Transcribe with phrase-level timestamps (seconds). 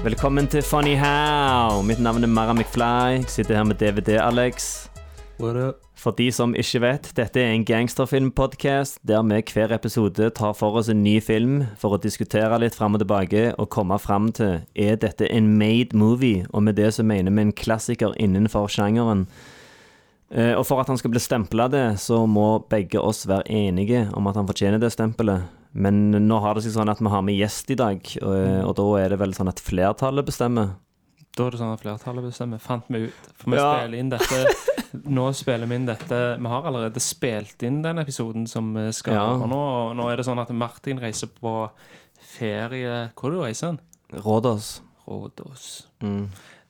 [0.00, 1.82] Velkommen til Funny How.
[1.84, 3.18] Mitt navn er Mara McFly.
[3.18, 4.88] Jeg sitter her med DVD-Alex.
[6.00, 10.80] For de som ikke vet, dette er en gangsterfilmpodkast der vi hver episode tar for
[10.80, 14.62] oss en ny film for å diskutere litt fram og tilbake og komme fram til
[14.72, 19.26] er dette en made movie, og med det så mener vi en klassiker innenfor sjangeren.
[20.32, 24.08] Eh, Og for at han skal bli stempla det, så må begge oss være enige
[24.16, 25.59] om at han fortjener det stempelet.
[25.72, 28.72] Men nå har det seg sånn at vi har med gjest i dag, og, og
[28.76, 30.72] da er det vel sånn at flertallet bestemmer.
[31.36, 32.58] Da er det sånn at flertallet bestemmer.
[32.58, 33.28] Fant vi ut.
[33.38, 33.68] For vi Ja.
[33.78, 34.40] spiller inn dette
[35.06, 39.14] Nå spiller vi inn dette Vi har allerede spilt inn den episoden som vi skal
[39.14, 39.26] Ja.
[39.38, 39.60] ha nå.
[39.92, 41.70] Og nå er det sånn at Martin reiser på
[42.18, 43.80] ferie Hvor er du reiser han?
[44.10, 44.80] Rådås.
[45.06, 45.66] Rådås.
[46.02, 46.24] Mm.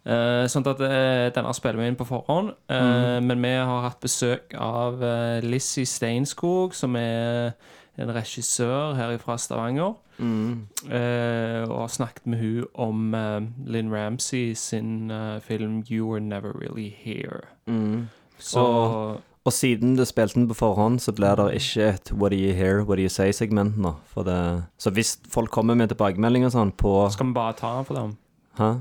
[0.05, 2.53] Eh, sånn at eh, denne spiller vi inn på forhånd.
[2.69, 7.55] Eh, Men vi har hatt besøk av eh, Lizzie Steinskog, som er
[8.01, 9.95] en regissør her fra Stavanger.
[10.19, 10.67] Mm.
[10.91, 16.21] Eh, og har snakket med hun om eh, Lynn Ramsey sin eh, film 'You Were
[16.21, 17.47] Never Really Here'.
[17.67, 18.09] Mm.
[18.39, 22.31] Så Og- Og siden du spilte den på forhånd, så blir det ikke et What
[22.33, 23.95] do you hear, what do you say-segment nå.
[24.25, 27.95] Det, så hvis folk kommer med tilbakemeldinger sånn på skal vi bare ta den for
[27.95, 28.17] dem.
[28.59, 28.81] Hæ?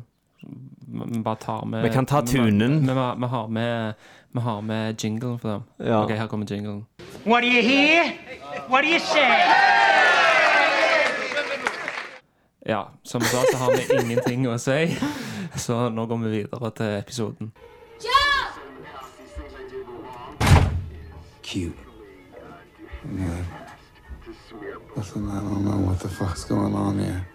[0.89, 2.79] Vi bare tar med Vi kan ta tunen.
[2.81, 3.93] Vi, vi, vi, har med
[4.31, 5.63] Vi har med jinglen for dem.
[5.77, 6.03] Ja.
[6.03, 6.85] Ok, her kommer jinglen.
[7.25, 8.03] What do you hear?
[8.69, 9.39] What do you say?
[12.65, 14.97] Ja, som sa, så har vi ingenting å si.
[15.55, 17.51] Så nå går vi videre til episoden.
[21.49, 21.73] cute.
[23.17, 23.43] Yeah.
[24.95, 27.27] Listen, I don't know what the fuck's going on here.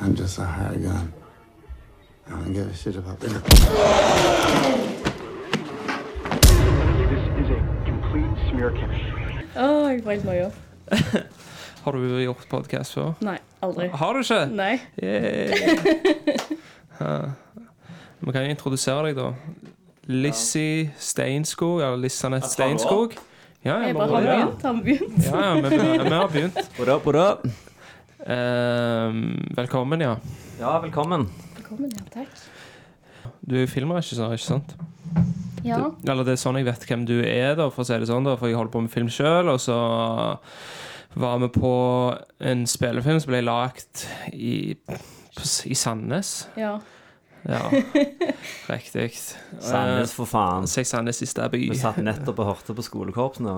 [0.00, 1.12] I'm just a hired gun.
[2.30, 3.28] I don't give a shit about the.
[9.60, 10.50] Å, jeg får helt noia.
[11.84, 13.16] Har du gjort podkast før?
[13.24, 13.34] Nei,
[13.66, 13.88] aldri.
[13.98, 14.40] Har du ikke?
[14.54, 14.74] Nei.
[15.02, 16.56] Yeah.
[17.00, 17.14] Ja.
[18.20, 19.30] Vi kan jo introdusere deg, da.
[20.12, 23.14] Lizzie Steinskog, eller Lissanett Steinskog.
[23.64, 24.62] Ja, ja, Jeg bare har begynt.
[24.66, 25.22] Har vi begynt?
[25.24, 26.60] Ja, ja, vi, vi har begynt.
[26.76, 27.24] Bra, bra.
[28.28, 29.24] Ehm,
[29.56, 30.18] velkommen, ja.
[30.60, 31.24] Ja, velkommen.
[31.70, 32.30] Velkommen, ja, takk.
[33.46, 34.72] Du er filmregissør, ikke sant?
[35.62, 35.76] Ja.
[35.78, 38.08] Du, eller det er sånn jeg vet hvem du er, da, for å si det
[38.10, 39.76] sånn, da, for jeg holder på med film sjøl, og så
[41.14, 41.70] var vi på
[42.50, 44.02] en spillefilm som ble lagd
[44.34, 46.48] i, i Sandnes.
[46.58, 46.80] ja.
[47.46, 47.62] Ja,
[48.68, 49.14] riktig.
[49.62, 50.66] Sandnes, for faen.
[50.66, 51.62] Eh, Si Sandnes i Stabby.
[51.70, 53.54] Vi satt nettopp og hørte på skolekorpsene.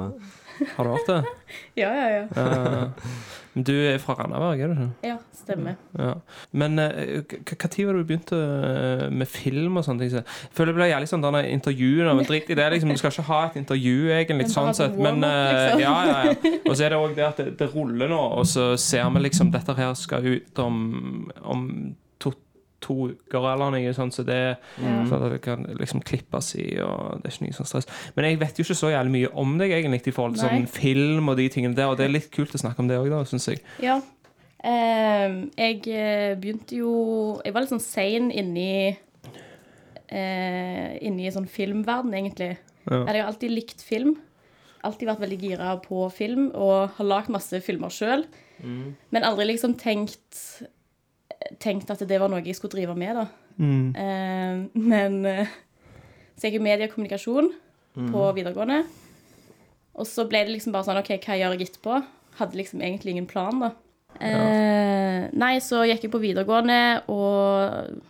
[0.77, 1.17] Har du hørt det?
[1.81, 2.27] Ja, ja, ja.
[2.37, 3.09] Uh,
[3.55, 4.89] du er fra Randaberg, er du ikke?
[5.11, 5.75] Ja, stemmer.
[5.99, 6.15] Ja.
[6.57, 10.15] Men hva tid var det du begynte eh, med film og sånne ting?
[10.23, 12.69] Jeg føler det ble jævlig sånn denne intervjuene, men drit i det.
[12.77, 14.97] Liksom, du skal ikke ha et intervju, egentlig, Men sånn sett.
[14.97, 15.83] Men eh, liksom.
[15.85, 16.55] ja, ja, ja.
[16.71, 19.27] Og så er det òg det at det, det ruller nå, og så ser vi
[19.27, 20.79] liksom dette her skal ut om,
[21.43, 21.67] om
[22.83, 24.41] to, uker eller noe sånt, så det
[24.79, 25.05] mm.
[25.11, 27.89] så det kan liksom klippes i, og det er ikke noe sånn stress.
[28.17, 30.69] Men jeg vet jo ikke så jævlig mye om deg, egentlig, i forhold til sånn
[30.71, 33.15] film og de tingene der, og det er litt kult å snakke om det òg,
[33.31, 33.63] syns jeg.
[33.85, 34.01] Ja.
[34.63, 36.93] Um, jeg eh, begynte jo
[37.43, 42.53] Jeg var litt sånn sein inni uh, Inni sånn filmverden, egentlig.
[42.87, 43.01] Ja.
[43.01, 44.15] Jeg har alltid likt film.
[44.87, 48.23] Alltid vært veldig gira på film og har lagd masse filmer sjøl.
[48.63, 50.39] Men aldri liksom tenkt
[51.63, 53.27] Tenkt at det var noe jeg skulle drive med, da.
[53.61, 54.71] Mm.
[54.73, 55.51] men eh,
[56.37, 57.51] Så jeg jo medie og kommunikasjon
[57.93, 58.83] på videregående.
[60.01, 61.99] Og så ble det liksom bare sånn OK, hva gjør jeg etterpå?
[62.39, 63.73] Hadde liksom egentlig ingen plan, da.
[64.23, 68.01] Eh, nei, så gikk jeg på videregående og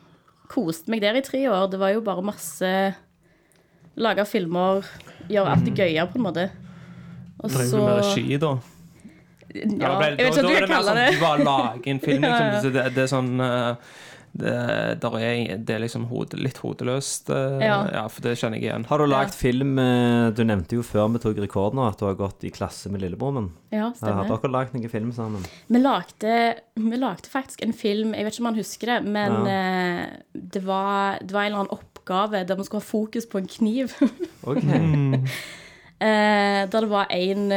[0.53, 1.71] koste meg der i tre år.
[1.73, 2.73] Det var jo bare masse
[4.01, 4.87] Lage filmer,
[5.29, 6.47] gjøre alt det gøye, på en måte.
[7.43, 8.53] Og Driver du med regi, da?
[9.55, 11.11] Ja, Ja, jeg vet ikke hva du kan kalle det.
[11.15, 12.49] Du bare lager en film, liksom.
[12.49, 12.73] Ja, ja.
[12.79, 13.75] Det, det er sånn eh,
[14.33, 14.53] det,
[15.03, 17.29] der er, det er liksom hod, litt hodeløst.
[17.37, 17.75] eh, Ja.
[17.93, 18.87] ja, for det kjenner jeg igjen.
[18.89, 22.07] Har du lagd film eh, Du nevnte jo før vi tok rekord nå at du
[22.09, 23.51] har gått i klasse med lillebroren min.
[23.77, 24.31] Ja, Har stemmer.
[24.33, 25.45] dere lagd noen film sammen?
[25.69, 26.39] Vi lagde,
[26.81, 29.59] vi lagde faktisk en film, jeg vet ikke om han husker det, men Ja.
[29.59, 33.37] eh, det, var, det var en eller annen oppgave der vi skulle ha fokus på
[33.43, 33.93] en kniv.
[34.49, 34.65] Ok.
[36.01, 37.53] eh, der det var en,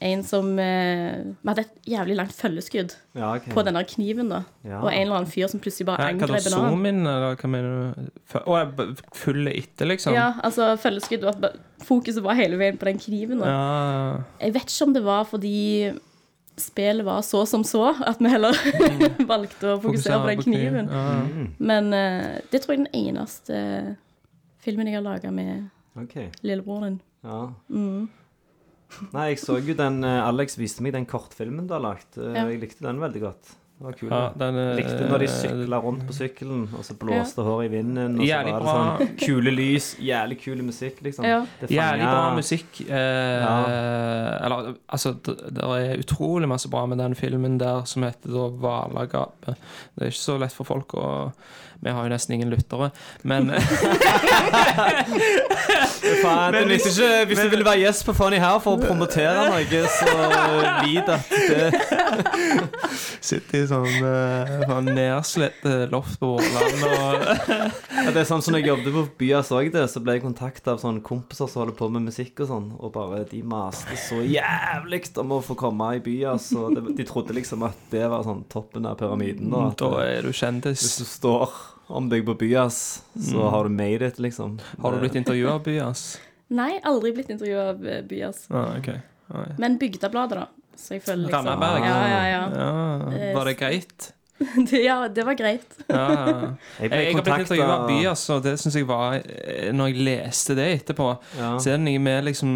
[0.00, 3.52] en som eh, Vi hadde et jævlig langt følgeskudd Ja, okay.
[3.52, 4.42] på denne kniven, da.
[4.64, 4.78] Ja.
[4.80, 6.70] Og en eller annen fyr som plutselig bare da, angrep en annen.
[6.70, 8.20] zoom in, eller hva mener du?
[8.40, 10.16] Å, jeg følger etter, liksom?
[10.16, 11.26] Ja, altså følgeskudd.
[11.26, 13.42] og at Fokuset var hele veien på den kniven.
[13.42, 13.50] Da.
[13.50, 14.22] Ja.
[14.46, 15.58] Jeg vet ikke om det var fordi
[16.60, 18.56] spillet var så som så, at vi heller
[19.32, 20.88] valgte å fokusere på den kniven.
[20.92, 21.04] Ja.
[21.58, 23.60] Men uh, det tror jeg er den eneste
[24.64, 26.30] filmen jeg har laga med okay.
[26.40, 26.98] lillebroren din.
[27.28, 27.42] ja.
[27.68, 28.08] Mm.
[29.14, 32.16] Nei, jeg så jo den eh, Alex viste meg den kortfilmen du har lagt.
[32.18, 32.46] Eh, Ja.
[32.50, 33.44] Jeg likte den veldig godt.
[33.80, 34.10] Det var kul.
[34.12, 37.72] Ja, den Jeg likte når de sykla rundt på sykkelen, og så blåste håret i
[37.78, 38.18] vinden.
[38.20, 41.24] Og så var det sånn kule lys, jævlig kul musikk, liksom.
[41.24, 41.38] Ja.
[41.64, 42.68] Jævlig bra musikk.
[42.84, 43.40] Eh,
[44.44, 48.50] Eller, altså, det det er utrolig masse bra med den filmen der som heter da
[48.60, 49.56] Hvalagapet.
[49.96, 51.06] Det er ikke så lett for folk å
[51.80, 52.90] Vi har jo nesten ingen lyttere,
[53.24, 53.48] men
[56.20, 59.48] Faen, Men hvis- ikke, hvis du vil være gjest på Funny her for å promotere
[59.50, 60.08] noe, så
[60.84, 62.60] vit at det
[63.20, 67.26] Sitter i sånn, uh, nedslitt eh, loft på Vårland og
[68.00, 70.74] Ja, det er sånn som når jeg jobbet på Byas òg, så ble jeg kontakta
[70.74, 74.22] av sånne kompiser som holder på med musikk og sånn, og bare de maste så
[74.24, 78.24] jævlig om å få komme i Byas, og det, de trodde liksom at det var
[78.26, 79.50] sånn toppen av pyramiden.
[79.52, 80.80] Da, at, Da er du kjendis.
[80.86, 81.52] hvis du står
[81.90, 84.58] om deg på Byas, så har du made it, liksom.
[84.78, 86.20] Har du blitt intervjua av Byas?
[86.50, 88.46] Nei, aldri blitt intervjua av eh, Byas.
[88.50, 89.02] Ah, okay.
[89.28, 89.58] ah, ja.
[89.58, 90.76] Men Bygdabladet, da.
[90.80, 91.84] Så jeg føler liksom Randaberg?
[91.84, 92.42] Ja, ja, ja.
[92.56, 94.10] Ja, var det greit?
[94.88, 95.74] Ja, det var greit.
[95.86, 96.52] Ja, ja.
[96.80, 100.06] Jeg Jeg, har blitt intervjua av Byas, og det syns jeg var eh, Når jeg
[100.06, 101.50] leste det etterpå, ja.
[101.60, 102.54] så er det noe med liksom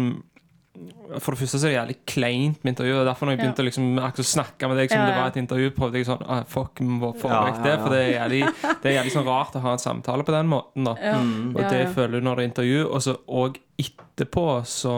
[1.21, 2.95] For det første så er det jævlig kleint med intervju.
[2.99, 5.31] og Derfor når jeg begynte å liksom, å snakke med deg som Ja, det var
[5.31, 7.75] et intervju, prøvde jeg sånn ah, Fuck, vi må få vekk det.
[7.81, 8.41] For det er jævlig,
[8.83, 10.89] det er jævlig sånn rart å ha en samtale på den måten.
[10.89, 11.17] da Ja.
[11.19, 11.85] Og det ja.
[11.85, 14.95] du føler når det er intervju, og så og etterpå så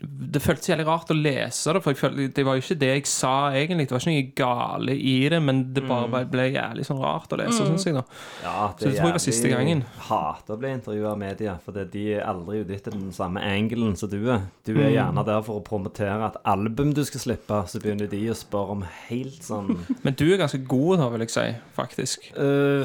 [0.00, 2.88] Det føltes jævlig rart å lese det, for jeg følte, det var jo ikke det
[2.94, 3.86] jeg sa egentlig.
[3.88, 7.28] Det var ikke noe gale i det, men det bare ble- ble jævlig sånn rart
[7.30, 7.94] å lese, synes jeg.
[7.94, 8.02] da
[8.42, 9.84] Ja, Så det tror jeg var siste gangen.
[10.08, 13.40] hater å bli intervjua av media, for det- de er aldri ute etter den samme
[13.40, 14.42] angelen som du er.
[14.64, 18.26] Du er gjerne der for å promotere et album du skal slippe, så begynner de
[18.30, 22.32] å spørre om helt sånn Men du er ganske god da, vil jeg si, faktisk.
[22.36, 22.84] Uh,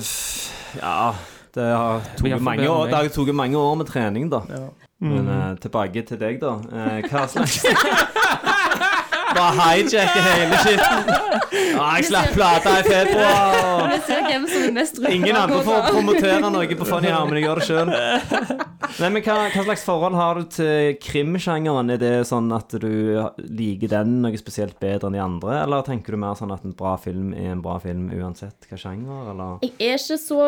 [0.79, 1.13] Ja,
[1.53, 4.41] det har tatt mange, år- det har tatt mange år med trening, da.
[4.49, 4.69] Ja.
[5.01, 6.55] Men eh, tilbake til deg, da.
[6.75, 7.61] Eh, hva slags
[9.37, 11.13] Bare hijacker hele skitten.
[11.69, 13.85] Ja, jeg slapp plata i februar.
[13.93, 15.13] Vi ser hvem som er mest rød.
[15.15, 17.91] Ingen andre får promotere noe på Funny jeg gjør det sjøl.
[18.99, 21.93] Nei, men hva, hva slags forhold har du til krimsjangeren?
[21.93, 22.89] Er det sånn at du
[23.45, 26.75] liker den noe spesielt bedre enn de andre, eller tenker du mer sånn at en
[26.77, 29.59] bra film er en bra film uansett hva sjanger, eller?
[29.65, 30.39] Jeg er ikke så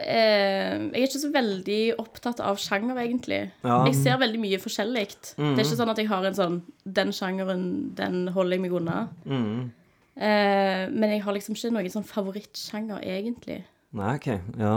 [0.00, 3.42] eh, Jeg er ikke så veldig opptatt av sjanger, egentlig.
[3.64, 3.82] Ja.
[3.88, 5.06] Jeg ser veldig mye forskjellig.
[5.36, 7.62] Det er ikke sånn at jeg har en sånn Den sjangeren,
[7.98, 8.96] den holder jeg meg unna.
[9.28, 9.70] Mm.
[10.16, 13.62] Eh, men jeg har liksom ikke noen sånn favorittsjanger, egentlig.
[13.96, 14.30] Nei, ok,
[14.60, 14.74] ja.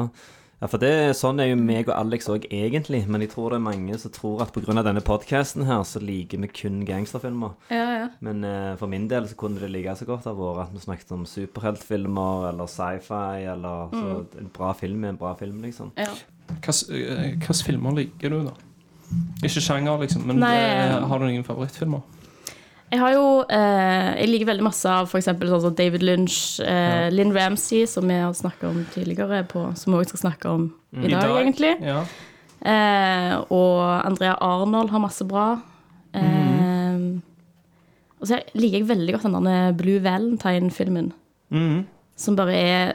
[0.63, 3.57] Ja, for det, sånn er jo meg og Alex òg egentlig, men jeg tror det
[3.57, 4.77] er mange som tror at pga.
[4.79, 7.57] denne podkasten her, så liker vi kun gangsterfilmer.
[7.67, 8.05] Ja, ja.
[8.23, 10.85] Men eh, for min del så kunne det like så godt ha vært at vi
[10.85, 15.91] snakket om superheltfilmer eller sci-fi, eller så en bra film er en bra film, liksom.
[15.99, 16.13] ja.
[16.63, 18.55] Hvilke filmer liker du, da?
[19.43, 20.55] Ikke sjanger, liksom, men Nei.
[20.55, 22.07] det, har du noen favorittfilmer?
[22.93, 25.25] Jeg har jo eh, Jeg liker veldig masse av f.eks.
[25.25, 29.93] sånn som David Lynch, eh, Lynn Ramsey, som vi har snakka om tidligere, på, som
[29.95, 30.67] vi også skal snakke om
[31.01, 31.71] i, dag, egentlig.
[31.81, 32.03] Ja.
[32.61, 35.47] Eh, og Andrea Arnold har masse bra.
[36.13, 36.99] Eh,
[38.23, 41.09] Og så liker jeg veldig godt den Blue Valentine-filmen,
[41.53, 41.85] Mm.
[42.15, 42.93] som bare er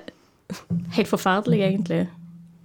[0.96, 2.06] helt forferdelig, egentlig.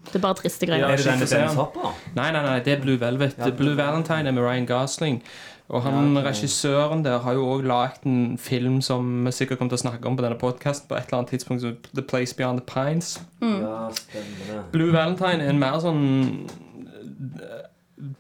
[0.08, 0.86] Det er bare triste greier.
[0.86, 1.56] Ja, Er det den med Shit, Dennis.
[1.56, 1.94] Hopper?
[2.16, 3.36] Nei, nei, nei, det er Blue Velvet.
[3.40, 5.22] Ja, Blue Valentine er med Ryan Gosling.
[5.70, 6.26] Og han Ja, ok.
[6.28, 10.06] regissøren der har jo òg lagd en film som vi sikkert kommer til å snakke
[10.08, 13.22] om på denne podkasten på et eller annet tidspunkt, som The Place Beyond the Pines.
[13.42, 14.64] Ja, spennende.
[14.72, 16.04] Blue Valentine er en mer sånn
[17.40, 17.63] eh,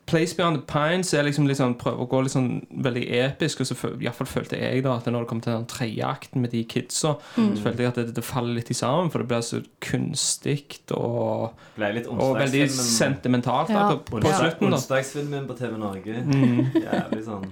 [0.05, 2.49] Place Beyond the Pines er liksom sånn, prøver å gå litt sånn
[2.85, 5.41] veldig episk, og så iallfall i hvert fall følte jeg da at når det kom
[5.43, 8.71] til den tredje akten med de kidsa, så følte jeg at det, det faller litt
[8.71, 10.59] i sammen, for det blir så kunstig
[10.95, 13.89] og, og veldig sentimentalt Ja.
[13.91, 14.69] på, på slutten.
[14.69, 16.23] da Onsdagsfilmen på TV Norge.
[16.23, 16.71] Mm.
[16.77, 17.47] Jævlig sånn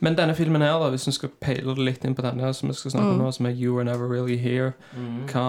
[0.00, 2.68] Men denne filmen her, da, hvis vi skal peile det litt inn på denne som
[2.70, 5.22] vi skal snakke om nå, som er You Were Never Really Here mm.
[5.32, 5.46] Hva,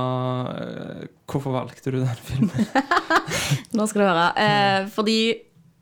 [0.56, 2.72] eh, Hvorfor valgte du den filmen?
[3.77, 4.29] Nå skal du høre.
[4.39, 5.20] Eh, fordi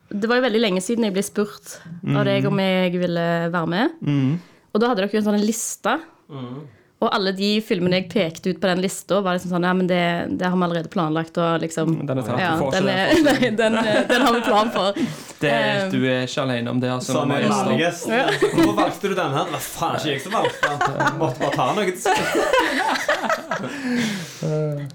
[0.10, 1.78] det var jo veldig lenge siden jeg ble spurt
[2.14, 3.96] av deg om jeg ville være med.
[4.06, 4.36] Mm.
[4.76, 5.96] Og da hadde dere jo en sånn liste.
[6.30, 6.60] Mm.
[7.06, 9.88] Og alle de filmene jeg pekte ut på den lista, var liksom sånn Ja, men
[9.90, 10.02] det,
[10.40, 13.14] det har vi allerede planlagt, og liksom Den er tatt, ja, du får den, er,
[13.30, 14.98] nei, den, eh, den har vi plan for.
[15.40, 16.90] Det, Eh, du er ikke alene om det.
[16.90, 18.10] Altså, Sånn er lister.
[18.10, 18.46] med.
[18.56, 19.44] Hvorfor valgte du den her?
[19.46, 20.80] Det var faen ikke jeg som valgte den.
[20.98, 21.86] Jeg måtte bare ta noe.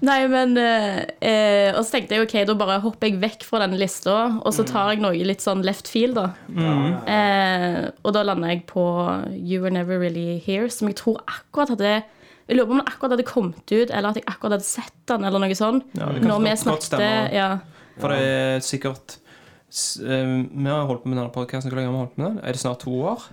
[0.01, 3.61] Nei, men eh, eh, Og så tenkte jeg ok, da bare hopper jeg vekk fra
[3.63, 6.27] denne lista, og så tar jeg noe litt sånn left field, da.
[7.11, 8.83] Eh, og da landa jeg på
[9.37, 12.00] You Were Never Really Here, som jeg tror akkurat hadde
[12.51, 14.95] Jeg lurer på om den akkurat hadde kommet ut, eller at jeg akkurat hadde sett
[15.07, 15.85] den, eller noe sånt.
[15.95, 17.49] Ja, det kan Når vi snakket ja.
[18.01, 19.15] For det er sikkert
[20.03, 21.71] eh, Vi har holdt på med denne podkasten.
[21.71, 22.41] Hvor lenge har vi holdt på med den?
[22.43, 23.29] Er det snart to år?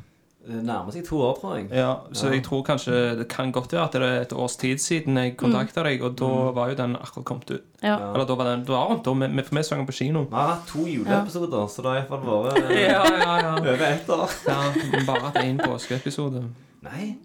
[0.48, 1.66] Det nærmer seg to år, tror jeg.
[1.76, 4.80] Ja, Så jeg tror kanskje det kan godt være at det er et års tid
[4.80, 7.66] siden jeg kontakta deg, og da var jo den akkurat kommet ut.
[7.82, 7.98] Ja.
[8.14, 9.02] Eller da var den da var den,
[9.36, 10.24] da, for vi så den på kino.
[10.30, 13.52] Vi har hatt to juleepisoder, så det har iallfall vært Ja, ja, ja.
[13.60, 14.38] over ett år.
[14.46, 16.46] ja bare at én påskeepisode.
[16.86, 17.18] Nei,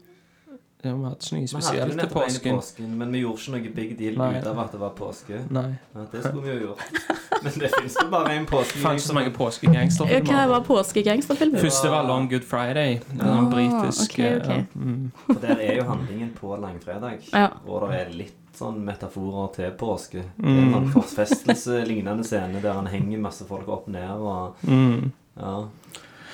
[0.83, 2.55] Ja, vi hadde ikke noe spesielt til påsken.
[2.59, 4.39] påsken, men vi gjorde ikke noe big deal Nei.
[4.39, 5.37] ut av at det var påske.
[5.49, 5.69] Nei.
[5.95, 6.83] Ja, det skulle vi jo gjort.
[7.43, 8.79] Men det fins jo bare én påske.
[8.79, 10.47] Fantes så mange Ja, Hva påskegangsterfilmer.
[10.47, 11.59] var påskegangsterfilmen?
[11.59, 12.99] Første var Long Good Friday.
[13.09, 14.13] den Ah, britiske.
[14.13, 14.49] Okay, ok, ok.
[14.49, 15.11] ja, mm.
[15.25, 17.19] For der er jo handlingen på langfredag.
[17.33, 17.47] Ja.
[17.67, 20.23] Og det er litt sånn metaforer til påske.
[20.37, 20.63] Det er Mm.
[20.63, 25.11] en sånn korsfestelse-lignende scene der han henger masse folk opp ned og Mm.
[25.37, 25.65] Ja.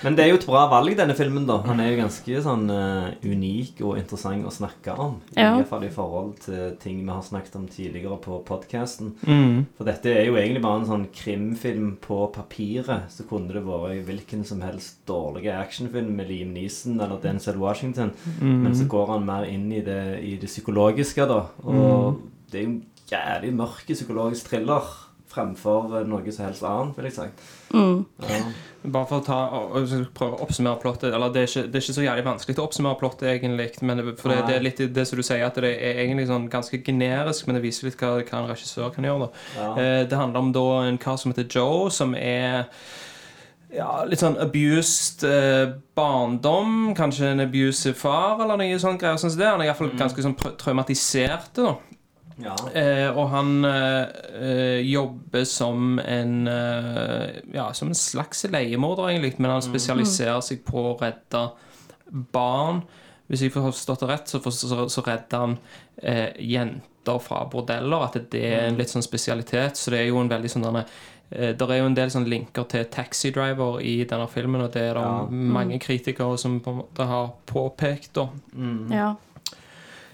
[0.06, 1.46] Men det er jo et bra valg, denne filmen.
[1.48, 5.18] da Han er jo ganske sånn uh, unik og interessant å snakke om.
[5.36, 5.52] Ja.
[5.52, 9.14] I hvert fall i forhold til ting vi har snakket om tidligere på podkasten.
[9.28, 9.66] Mm.
[9.78, 13.10] For dette er jo egentlig bare en sånn krimfilm på papiret.
[13.14, 18.14] Så kunne det vært hvilken som helst dårlig actionfilm med Liam Neeson eller Denzel Washington.
[18.40, 18.56] Mm.
[18.64, 21.44] Men så går han mer inn i det, i det psykologiske, da.
[21.66, 24.88] Og det er jo en jævlig mørk psykologisk thriller
[25.30, 27.26] fremfor noe som helst annet, vil jeg si.
[27.76, 28.06] Mm.
[28.26, 28.40] Ja.
[28.90, 29.38] Bare for å ta
[30.16, 32.64] prøve å oppsummere plottet Eller det er, ikke, det er ikke så jævlig vanskelig å
[32.66, 33.68] oppsummere plottet, egentlig.
[33.86, 36.30] Men det, for det, det er litt det som du sier, at det er egentlig
[36.32, 39.28] sånn ganske generisk, men det viser litt hva, hva en regissør kan gjøre.
[39.28, 39.70] da Ja.
[39.84, 42.66] Eh, Det handler om da en kar som heter Joe, som er
[43.76, 46.96] ja, litt sånn abused eh, barndom.
[46.98, 49.20] Kanskje en abusive far, eller noe sånt greier.
[49.22, 49.52] Sånn som det.
[49.52, 51.52] Han er iallfall ganske sånn traumatisert.
[51.60, 51.76] da
[52.44, 52.56] ja.
[52.74, 59.52] Eh, og han eh, jobber som en eh, Ja, som en slags leiemorder, egentlig, men
[59.52, 61.44] han spesialiserer seg på å redde
[62.34, 62.84] barn.
[63.30, 65.58] Hvis jeg har forstått det rett, så, så, så redder han
[66.02, 68.08] eh, jenter fra bordeller.
[68.08, 69.78] At det er en litt sånn spesialitet.
[69.78, 70.82] Så det er jo en veldig sånn denne
[71.30, 74.72] eh, Der er jo en del sånn linker til Taxi Driver i denne filmen, og
[74.74, 75.28] det er det Ja.
[75.30, 78.14] mange kritikere som på en måte har påpekt.
[78.18, 78.30] da
[78.96, 79.12] Ja.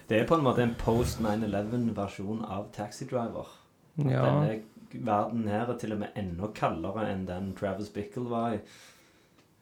[0.10, 3.50] Det er på en måte en post 9-11-versjon av Taxi Driver.
[3.98, 4.26] Ja.
[4.26, 4.60] Denne
[4.94, 8.62] verden her er til og med enda kaldere enn den Travis Bickle var i.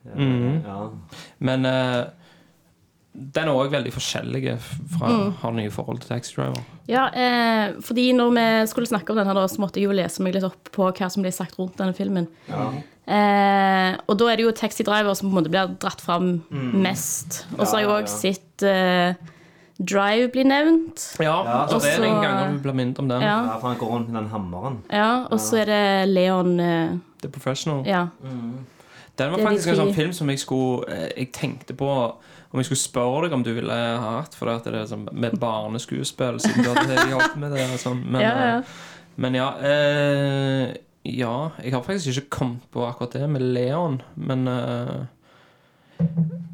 [0.04, 0.58] Ja, mm.
[0.66, 0.80] ja.
[1.48, 2.12] Men uh,
[3.14, 4.56] den er òg veldig forskjellig
[4.98, 6.64] fra har nye forhold til Taxi Driver.
[6.90, 9.96] Ja, eh, fordi når vi skulle snakke om den her, da, så måtte jeg jo
[9.96, 12.28] lese meg litt opp på hva som ble sagt rundt denne filmen.
[12.50, 12.72] Ja.
[13.04, 16.36] Eh, og da er det jo Taxi Driver som på en måte blir dratt fram
[16.74, 17.44] mest.
[17.60, 18.16] Og så har jeg òg ja.
[18.18, 19.32] sett eh,
[19.86, 21.04] Drive blir nevnt.
[21.20, 23.22] Ja, Ja, så det er det en gang vi blir minnet om den.
[23.22, 23.38] Ja.
[23.46, 24.78] ja, for han går rundt med den hammeren.
[24.92, 27.84] Ja, og så er det Leon eh, The Professional.
[27.88, 28.08] Ja.
[28.22, 29.82] Den var Det er de faktisk en tre.
[29.86, 31.90] sånn film som jeg skulle eh, Jeg tenkte på
[32.54, 35.40] om jeg skulle spørre deg om du ville ha hatt, for det er sånn med
[35.42, 37.64] barneskuespill, siden du hadde jobbet med det.
[37.74, 38.04] og Sånn.
[38.14, 38.58] Men, ja, ja.
[38.60, 38.64] eh,
[39.18, 44.48] men ja eh, Ja, jeg har faktisk ikke kommet på akkurat det med Leon, men
[44.48, 45.02] eh,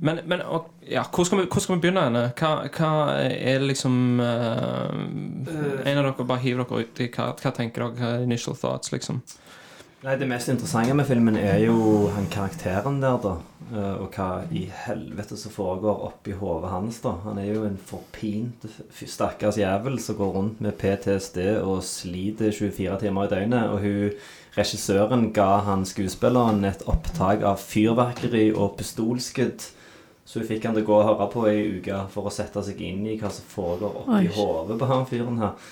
[0.01, 2.05] men, men og, ja, hvor, skal vi, hvor skal vi begynne?
[2.07, 2.23] henne?
[2.39, 2.91] Hva, hva
[3.27, 4.95] er liksom uh,
[5.83, 8.13] En av dere bare hiver dere ut i hva, hva tenker dere?
[8.19, 9.21] Er initial thoughts, liksom?
[9.99, 13.33] Nei, Det mest interessante med filmen er jo han karakteren der, da.
[13.73, 17.17] eh, Og hva i helvete som foregår oppi hodet hans, da.
[17.25, 18.63] Han er jo en forpint
[18.95, 23.73] stakkars jævel som går rundt med PTSD og sliter 24 timer i døgnet.
[23.75, 24.15] Og hun,
[24.57, 29.67] regissøren ga han skuespilleren et opptak av fyrverkeri og pistolskudd.
[30.29, 32.61] Så hun fikk han til å gå og høre på i uka for å sette
[32.65, 35.69] seg inn i hva som foregår oppi hodet på han fyren her.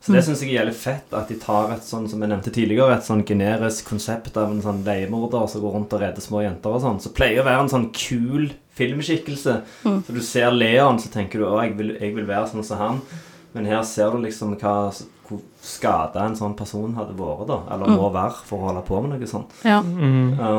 [0.00, 2.50] Så det syns jeg er jævlig fett at de tar et sånn som jeg nevnte
[2.54, 6.40] tidligere, et sånn generisk konsept av en sånn leiemorder som går rundt og redder små
[6.40, 7.00] jenter og sånn.
[7.04, 8.48] Så pleier å være en sånn kul
[8.80, 9.58] filmskikkelse.
[9.84, 12.80] Så du ser Leon, så tenker du å, jeg vil, jeg vil være sånn som
[12.80, 13.02] han.
[13.52, 14.74] Men her ser du liksom hva,
[15.30, 17.60] hvor skada en sånn person hadde vært, da.
[17.72, 19.54] Eller må være for å holde på med noe sånt.
[19.64, 19.80] ja.
[20.36, 20.54] Ja.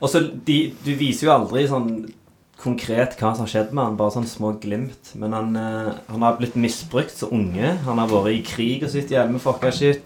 [0.00, 1.90] Og så de, Du viser jo aldri sånn
[2.60, 5.14] konkret hva som har skjedd med han, bare sånn små glimt.
[5.20, 7.74] Men han, uh, han har blitt misbrukt som unge.
[7.86, 10.04] Han har vært i krig og sitt hjemme med fucka shit.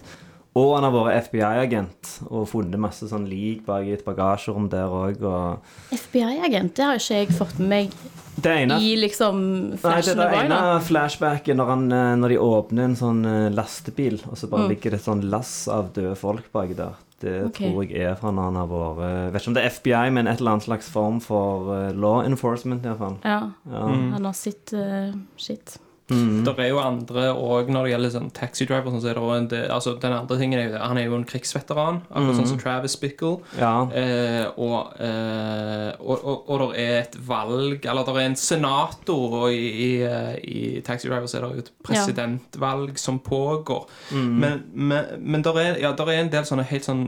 [0.55, 4.87] Og han har vært FBI-agent og funnet masse sånn lik bak i et bagasjerom der
[4.87, 5.23] òg.
[5.27, 7.97] Og FBI-agent, det har ikke jeg fått med meg
[8.37, 9.41] Det ene i liksom
[9.75, 13.49] Nei, det er det ene flashbacket når, han, eh, når de åpner en sånn eh,
[13.55, 14.69] lastebil, og så Mm.
[14.71, 16.95] ligger det et sånn lass av døde folk baki der.
[17.21, 17.71] Det okay.
[17.73, 20.11] tror jeg er fra når han har vært eh, Vet ikke om det er FBI,
[20.13, 23.19] men et eller annet slags form for law enforcement, iallfall.
[23.25, 23.87] Ja, Ja.
[23.89, 25.79] han har sitt uh, shit.
[26.11, 26.45] Mm.
[26.45, 28.93] Det er jo andre òg når det gjelder sånn taxi driver.
[28.93, 30.81] Sånn, så er det en del, altså, den andre tingen er jo.
[30.83, 33.39] Han er jo en krigsveteran, akkurat sånn som Travis Bickle.
[33.57, 33.73] ja.
[33.95, 39.37] Eh, og, eh, og, og, og det er et valg Eller det er en senator,
[39.41, 43.87] og i, i, eh, i Taxi Driver så er det jo et presidentvalg som pågår.
[44.13, 47.07] Men, men, men det er, ja, der er en del sånne helt sånn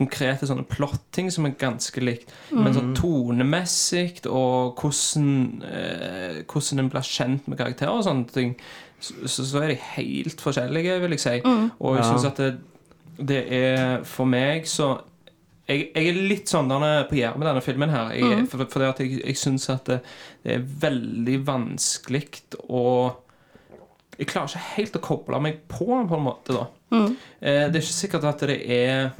[0.00, 2.32] konkrete sånne plotting som er ganske likt.
[2.54, 8.56] Men sånn tonemessig og hvordan, eh, hvordan en blir kjent med karakterer og sånne ting,
[9.00, 11.36] så, så, er de helt forskjellige, vil jeg si.
[11.44, 12.08] Og jeg Ja.
[12.10, 12.50] syns at det,
[13.20, 15.00] det er For meg så
[15.70, 16.68] jeg, jeg er litt sånn
[17.08, 18.12] på gjerdet med denne filmen her.
[18.16, 20.00] Jeg, For, for det at jeg, jeg syns at det,
[20.42, 22.24] det er veldig vanskelig
[22.68, 22.84] å
[24.18, 26.66] Jeg klarer ikke helt å koble meg på på en måte, da.
[27.40, 29.12] Eh, det er ikke sikkert at det er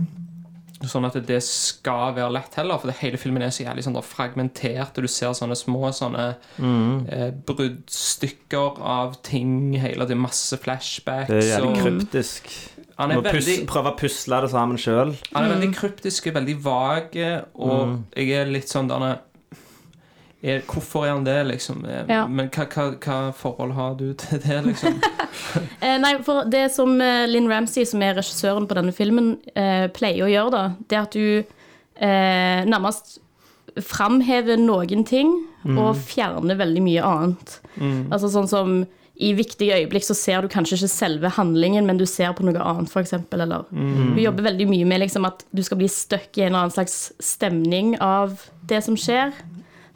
[0.88, 3.98] sånn at det skal være lett heller, for det hele filmen er så jævlig sånn
[4.02, 6.28] fragmentert, og du ser sånne små sånne
[7.12, 11.28] eh, bruddstykker av ting hele tiden, masse flashbacks.
[11.28, 12.52] Det er jævlig og- kryptisk.
[13.00, 15.14] Han er må veldig prøve å pusle det sammen sjøl.
[15.34, 17.16] han er veldig kryptisk, veldig vag,
[17.54, 19.18] og jeg er litt sånn denne
[20.42, 21.84] er, Hvorfor er han det, liksom?
[21.84, 22.26] Eh, Ja.
[22.26, 25.00] Men hva, hva, hva forhold har du til det, liksom?
[25.80, 29.86] Eh, nei, for det som Linn Lynn Ramsey, som er regissøren på denne filmen, eh,
[29.94, 31.44] pleier å gjøre, da, det er at du
[32.00, 33.18] eh, nærmest
[33.80, 35.30] framhever noen ting
[35.78, 37.52] og fjerner veldig mye annet.
[38.10, 38.72] Altså sånn som
[39.20, 42.56] i viktige øyeblikk så ser du kanskje ikke selve handlingen, men du ser på noe
[42.64, 43.12] annet, f.eks.
[43.36, 46.62] Eller Hun jobber veldig mye med liksom, at du skal bli stuck i en eller
[46.64, 48.38] annen slags stemning av
[48.70, 49.34] det som skjer,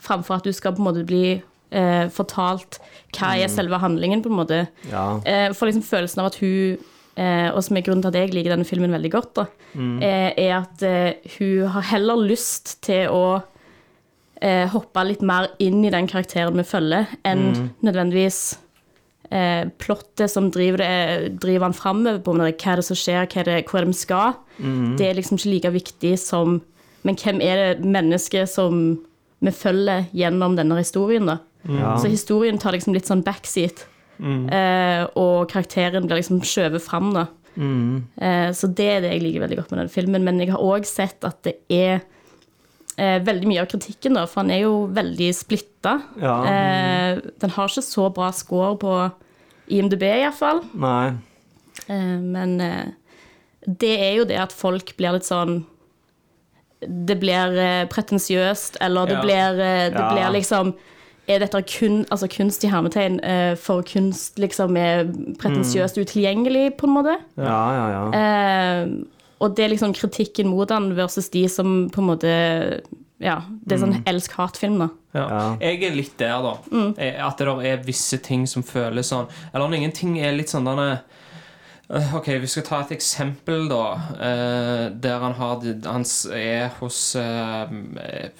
[0.05, 1.25] framfor at du skal på en måte bli
[1.75, 2.79] eh, fortalt
[3.17, 4.65] hva er selve handlingen, på en måte.
[4.91, 5.07] Ja.
[5.25, 6.77] Eh, for liksom følelsen av at hun
[7.17, 9.45] eh, Og som er grunnen til at jeg liker denne filmen veldig godt, da,
[10.03, 13.25] eh, er at eh, hun har heller lyst til å
[14.43, 18.41] eh, hoppe litt mer inn i den karakteren vi følger, enn nødvendigvis
[19.31, 22.35] eh, plottet som driver, det, driver han framover på.
[22.35, 24.37] Hva er det som skjer, hva er det, hvor er det vi skal?
[24.99, 26.61] Det er liksom ikke like viktig som
[27.05, 29.01] Men hvem er det mennesket som
[29.45, 31.39] vi følger gjennom denne historien, da?
[31.69, 31.95] Ja.
[32.01, 33.87] Så historien tar liksom litt sånn backseat.
[34.21, 37.27] Eh, og karakteren blir liksom skjøvet fram, da.
[37.57, 40.27] Eh, så det er det jeg liker veldig godt med den filmen.
[40.27, 42.01] Men jeg har òg sett at det er
[42.97, 45.99] eh, veldig mye av kritikken, da, for han er jo veldig splitta.
[46.23, 46.39] Ja.
[46.49, 48.97] Eh, den har ikke så bra score på
[49.75, 50.65] IMDb, iallfall.
[50.77, 51.15] Nei.
[51.89, 52.93] Eh, men eh,
[53.65, 55.63] det er jo det at folk blir litt sånn
[56.89, 59.23] Det blir eh, pretensiøst, eller det Ja.
[59.23, 60.13] blir eh, Det Ja.
[60.13, 60.75] blir liksom
[61.27, 65.05] Er dette kun, altså kunst i hermetegn eh, for kunst liksom er
[65.41, 67.15] pretensiøst utilgjengelig, på en måte?
[67.39, 68.83] Ja, ja, ja.
[68.83, 68.89] Eh,
[69.41, 72.81] og det er liksom kritikken mot han versus de som på en måte
[73.21, 74.89] Ja, det er sånn elsk-hat-film, da.
[75.15, 75.29] Ja.
[75.31, 75.57] Ja.
[75.61, 76.57] Jeg er litt der, da.
[76.71, 76.91] Mm.
[77.25, 80.65] At det der er visse ting som føles sånn Eller når ingenting er litt sånn
[80.67, 81.01] denne
[81.89, 83.83] Ok, vi skal ta et eksempel, da.
[84.17, 87.63] eh, der han har Han er hos eh,
[88.01, 88.31] eh,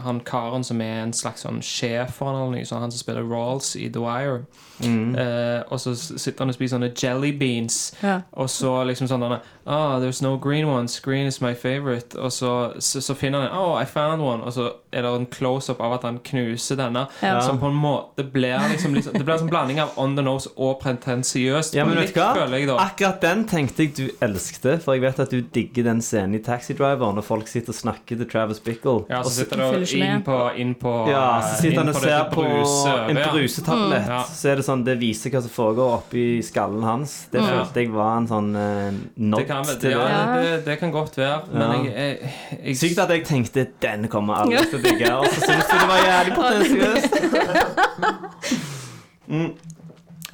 [0.00, 3.02] han karen som er en slags sånn sjef for han, eller noe sånt, han som
[3.02, 4.46] spiller Rawls i The Wire.
[4.82, 8.20] Eh, og så sitter han og spiser sånne jelly beans, Ja.
[8.32, 11.00] og så liksom sånn denne, Ah, there's no green ones.
[11.00, 12.14] Green is my favorite.
[12.18, 14.42] Og så, så, så finner han Oh, I found one.
[14.44, 17.40] Og så er det en close-up av at han knuser denne, Ja.
[17.40, 20.50] som på en måte blir liksom, liksom Det blir en blanding av on the nose
[20.58, 21.74] og pretensiøst.
[21.74, 22.34] Ja, men vet du hva?
[22.50, 22.68] jeg.
[22.68, 26.42] Akkurat den tenkte jeg du elsket, for jeg vet at du digger den scenen i
[26.44, 29.06] Taxi Driver når folk sitter og snakker til Travis Bickle.
[29.08, 32.28] Ja, Og så sitter du inn på, inn på ja, så sitter han og ser
[32.34, 33.30] på brusøret, en ja.
[33.32, 34.08] brusetablett.
[34.12, 34.22] Ja.
[34.28, 37.14] Så er det sånn, det viser hva som foregår oppi skallen hans.
[37.32, 39.92] Det følte jeg var en sånn uh, nod til det.
[39.92, 40.42] ja, det.
[40.44, 41.68] det, det kan godt være, men Ja.
[41.84, 42.32] jeg, jeg,
[42.64, 45.74] jeg Sykt at jeg tenkte den kommer alle til å digge, og så syns du
[45.78, 47.12] det var jævlig potensiøst.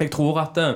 [0.01, 0.69] Jeg tror at det,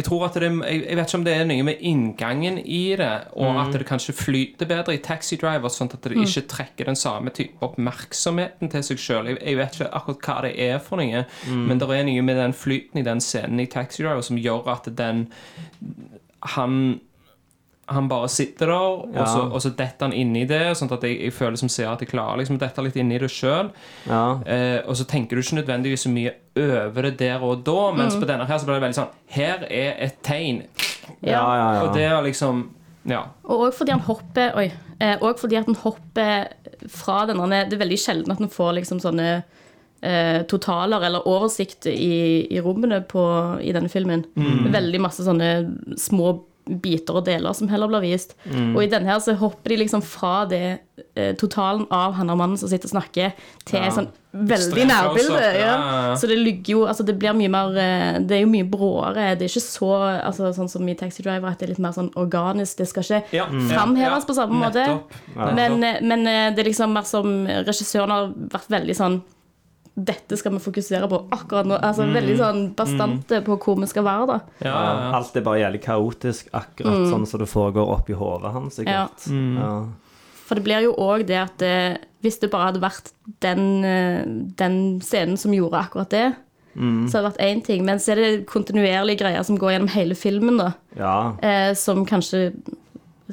[0.00, 2.94] Jeg tror at det jeg, jeg vet ikke om det er noe med inngangen i
[2.96, 6.88] det, og at det kanskje flyter bedre i Taxi Driver, sånn at det ikke trekker
[6.88, 9.28] den samme type oppmerksomheten til seg sjøl.
[9.34, 12.40] Jeg, jeg vet ikke akkurat hva det er for noe, men det er noe med
[12.40, 15.26] den flyten i den scenen i Taxi Driver som gjør at den
[16.56, 17.00] Han
[17.90, 19.24] han bare sitter der, og, Ja.
[19.26, 22.00] så, og så detter han inni det, sånn at jeg, jeg føler som ser at
[22.00, 23.70] jeg klarer liksom å dette litt inni det sjøl.
[24.06, 24.40] Ja.
[24.46, 28.16] Eh, og så tenker du ikke nødvendigvis så mye over det der og da, mens
[28.18, 30.62] på denne her så blir det veldig sånn Her er et tegn.
[31.22, 32.68] Ja, ja, Og det er liksom
[33.08, 33.22] Ja.
[33.48, 34.66] Og òg fordi han hopper Oi.
[35.00, 36.48] Eh, fordi at han hopper
[36.88, 39.42] fra denne Det er veldig sjelden at han får liksom sånne
[40.02, 43.24] eh, totaler eller oversikt i, i rommene på,
[43.60, 44.24] i denne filmen.
[44.36, 45.50] Er veldig masse sånne
[46.00, 48.36] små biter og deler som heller blir vist.
[48.50, 50.64] Og i denne her så hopper de liksom fra det
[51.14, 53.32] eh, totalen av han og mannen som sitter og snakker,
[53.66, 53.90] til Ja.
[53.94, 55.40] sånn veldig nærbilde.
[55.40, 55.54] Ja.
[55.58, 55.70] ja,
[56.10, 56.14] ja.
[56.14, 59.34] Så det ligger jo Altså det blir mye mer eh, Det er jo mye bråere.
[59.38, 61.96] Det er ikke så altså, sånn som i Taxi Driver at det er litt mer
[61.96, 62.78] sånn organisk.
[62.78, 63.66] Det skal ikke Ja, mm.
[63.72, 64.86] framheves ja, på samme måte.
[65.34, 69.20] Men, eh, men eh, det er liksom mer som regissøren har vært veldig sånn
[69.94, 71.78] dette skal vi fokusere på akkurat nå.
[71.82, 74.36] Altså Veldig sånn bastante på hvor vi skal være, da.
[74.62, 75.08] Ja, ja, ja.
[75.18, 78.78] Alt er bare jævlig kaotisk, akkurat sånn som det foregår oppi hodet hans.
[78.80, 79.26] sikkert.
[79.28, 79.56] Mm.
[79.58, 79.72] Ja.
[80.46, 81.74] For det blir jo òg det at det,
[82.24, 83.12] hvis det bare hadde vært
[83.44, 84.22] den, eh,
[84.58, 86.28] den scenen som gjorde akkurat det,
[86.74, 87.84] så hadde det vært én ting.
[87.84, 90.72] Men så er det kontinuerlige greier som går gjennom hele filmen, da.
[90.96, 91.34] ja.
[91.42, 92.52] Eh, som kanskje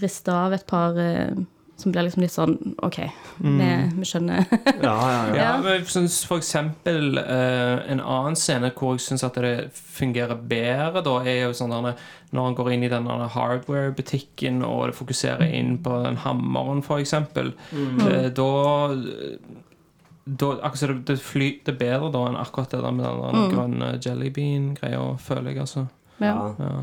[0.02, 1.38] rister av et par eh,
[1.78, 2.96] Som blir liksom litt sånn OK,
[3.38, 3.68] vi,
[4.00, 4.48] vi skjønner.
[4.88, 5.36] Ja, ja, ja.
[5.38, 9.70] Ja, men jeg synes for eksempel eh, en annen scene hvor jeg syns at det
[9.76, 12.02] fungerer bedre, da, er jo sånn der,
[12.34, 17.04] når han går inn i den hardware-butikken og det fokuserer inn på den hammeren, for
[17.04, 17.54] eksempel.
[17.74, 18.50] Uh, da
[20.28, 23.54] da, akkurat det, det flyter bedre da enn akkurat det der med den mm.
[23.54, 25.86] grønne jellybean-greia, føler jeg, altså.
[26.20, 26.34] Ja.
[26.60, 26.74] Ja.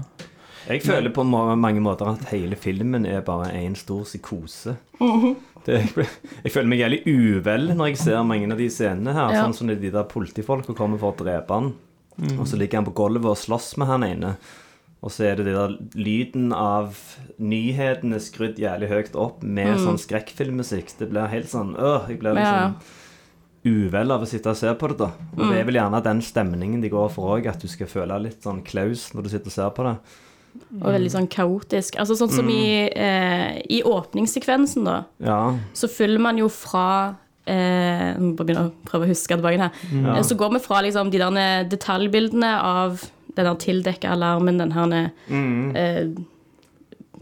[0.68, 4.76] Jeg føler på mange måter at hele filmen er bare en stor psykose.
[5.00, 5.34] Mhm.
[5.66, 5.78] det,
[6.44, 9.32] jeg føler meg jævlig uvel når jeg ser mange av de scenene her.
[9.32, 9.44] Ja.
[9.44, 11.72] Sånn som de der politifolka kommer for å drepe han.
[12.38, 14.34] Og så ligger han på gulvet og slåss med han ene.
[15.04, 16.94] Og så er det det der lyden av
[17.42, 20.94] nyhetene skrudd jævlig høyt opp med sånn skrekkfilmmusikk.
[21.00, 22.40] Det blir helt sånn øh, Jeg blir Mm.
[22.40, 22.68] Ja.
[22.68, 23.02] liksom
[23.64, 24.98] uvel av å sitte og se på det.
[24.98, 27.86] da Og det er vel gjerne den stemningen de går for òg, at du skal
[27.88, 29.94] føle litt sånn klaus når du sitter og ser på det.
[30.80, 31.96] Og veldig sånn kaotisk.
[31.98, 35.54] Altså Sånn som i, eh, i åpningssekvensen, da, Ja.
[35.74, 39.70] så følger man jo fra eh, må bare begynne å prøve å huske tilbake her.
[39.92, 40.22] Ja.
[40.22, 43.02] Så går vi fra liksom de der detaljbildene av
[43.36, 45.10] den der tildekka alarmen, den her
[45.74, 46.08] eh,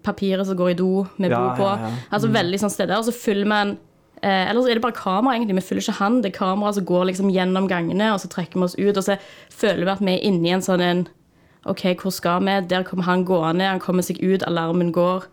[0.02, 1.66] papiret som går i do med Ja, blod på.
[1.68, 1.94] ja, ja.
[2.12, 2.96] Altså veldig sånn steder.
[2.98, 3.78] Og så følger man
[4.22, 5.56] eh, Eller så er det bare kamera, egentlig.
[5.58, 6.20] Vi følger ikke han.
[6.22, 8.96] Det er kamera som går liksom gjennom gangene, og så trekker vi oss ut.
[8.96, 9.18] Og så
[9.50, 11.08] føler vi at vi er inni en sånn en
[11.64, 12.54] OK, hvor skal vi?
[12.66, 15.28] Der kommer han gående, han kommer seg ut, alarmen går.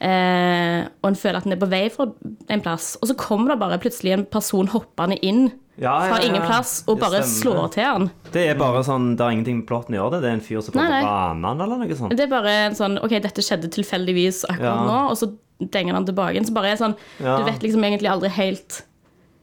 [0.00, 2.06] Eh, og en føler at en er på vei fra
[2.48, 2.94] en plass.
[3.02, 6.82] Og så kommer det bare plutselig en person hoppende inn Ja, ja, fra ingen plass
[6.86, 7.54] og Det bare stemmer.
[7.56, 8.10] slår til han.
[8.32, 10.10] Det er bare sånn Det har ingenting med plotten å gjøre.
[10.18, 12.16] Det Det er en fyr som får banen eller noe sånt.
[12.16, 14.84] Det er bare en sånn OK, dette skjedde tilfeldigvis akkurat Ja.
[14.84, 16.44] nå, og så denger han tilbake.
[16.46, 16.96] Så bare er sånn.
[17.18, 18.82] Du vet liksom egentlig aldri helt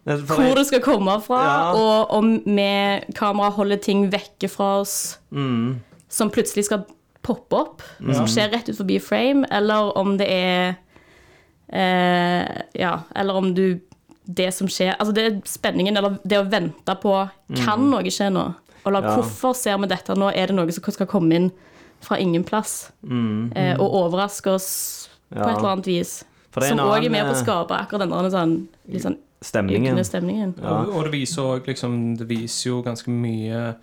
[0.08, 4.80] er for- hvor det skal komme fra, og om vi kamera holder ting vekke fra
[4.82, 5.80] oss Mm.
[6.18, 6.84] Som plutselig skal
[7.28, 10.76] poppe opp, som skjer rett ut forbi frame, eller om det er
[11.70, 13.80] eh, Ja, eller om du
[14.28, 17.14] Det som skjer Altså, det er spenningen, eller det å vente på
[17.56, 18.48] Kan noe skje nå?
[18.88, 19.10] Eller Mm.
[19.10, 19.16] Ja.
[19.18, 20.30] hvorfor ser vi dette nå?
[20.34, 21.52] Er det noe som skal komme inn
[22.00, 22.92] fra ingen plass?
[23.04, 25.50] Eh, og overraske oss på Mm.
[25.52, 26.24] Et eller annet vis?
[26.52, 29.02] For det er Som òg er med på å skape akkurat den der sånn, litt
[29.04, 29.98] sånn Stemningen.
[30.06, 30.56] stemningen.
[30.64, 30.70] Ja.
[30.86, 33.76] Og, og det viser også, liksom, det viser jo ganske mye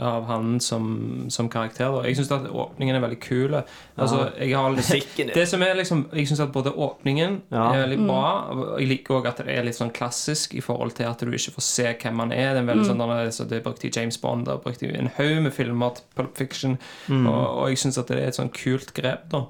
[0.00, 1.86] av han som, som karakter.
[1.92, 2.02] Da.
[2.08, 3.54] Jeg syns at åpningen er veldig kul.
[3.96, 7.68] Altså, jeg har Musikken er- det som er liksom Jeg syns at både åpningen Ja.
[7.72, 10.94] er veldig bra, og jeg liker òg at det er litt sånn klassisk i forhold
[10.94, 12.54] til at du ikke får se hvem han er.
[12.54, 14.82] Det er veldig sånn der, så Det er brukt i James Bond, det er brukt
[14.82, 16.78] i en haug med filmer til Pulp Fiction,
[17.10, 19.28] og, og jeg syns at det er et sånn kult grep.
[19.30, 19.44] da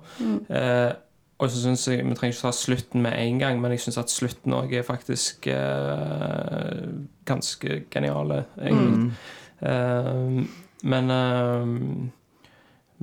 [0.50, 0.92] eh,
[1.40, 3.98] og så synes jeg, Vi trenger ikke ta slutten med en gang, men jeg syns
[3.98, 6.85] at slutten òg er faktisk eh,
[7.26, 9.11] ganske geniale, egentlig.
[9.64, 10.44] Eh,
[10.85, 12.12] men eh,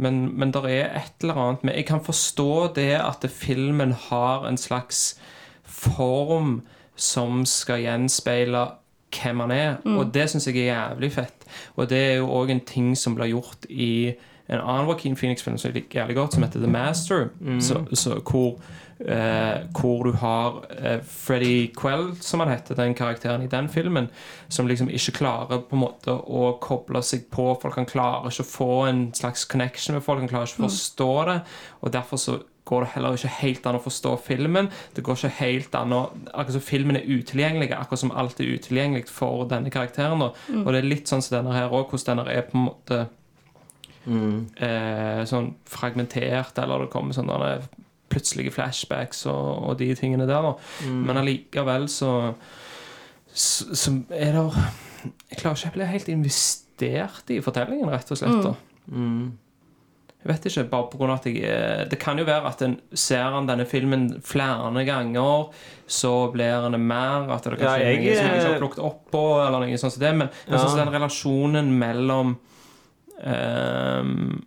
[0.01, 4.47] men, men det er et eller annet med Jeg kan forstå det at filmen har
[4.47, 5.19] en slags
[5.63, 6.61] form
[6.95, 8.65] som skal gjenspeile
[9.11, 11.47] hvem han er, og det syns jeg er jævlig fett.
[11.75, 14.13] Og det er jo òg en ting som blir gjort i
[14.47, 17.27] en annen Joaquin Phoenix-film som jeg liker jævlig godt, som heter The Master,
[17.59, 18.61] så, så, hvor,
[19.07, 24.09] eh, hvor du har eh, Freddy Quell, som han heter, den karakteren i den filmen,
[24.49, 27.79] som liksom ikke klarer på en måte å koble seg på folk.
[27.79, 31.11] Han klarer ikke å få en slags connection med folk, han klarer ikke å forstå
[31.31, 31.37] det,
[31.81, 32.39] og derfor så
[32.71, 34.69] går det heller ikke helt an å forstå filmen.
[34.95, 38.53] Det går ikke helt an å Akkurat som filmen er utilgjengelig, akkurat som alt er
[38.53, 40.21] utilgjengelig for denne karakteren.
[40.47, 40.61] Mm.
[40.61, 42.99] Og det er litt sånn som denne her òg, hvordan denne er på en måte
[44.07, 47.39] eh, sånn fragmentert, eller det kommer sånne
[48.11, 50.51] plutselige flashbacks og, og de tingene der.
[50.85, 51.01] Mm.
[51.07, 52.11] Men allikevel så,
[53.31, 54.45] så, så er det
[55.29, 58.43] Jeg klarer ikke å bli helt investert i fortellingen, rett og slett.
[58.45, 58.53] Da.
[60.21, 62.59] Jeg vet ikke, bare på grunn av at jeg eh, Det kan jo være at
[62.61, 65.47] en ser han denne filmen flere ganger,
[65.89, 68.61] så blir han mer At det kanskje Ja, jeg- er noe som jeg ikke har
[68.61, 70.13] plukket opp på, eller noe sånt som det.
[70.19, 70.59] Men jeg Ja.
[70.61, 72.35] synes den relasjonen mellom
[73.23, 74.45] eh, de-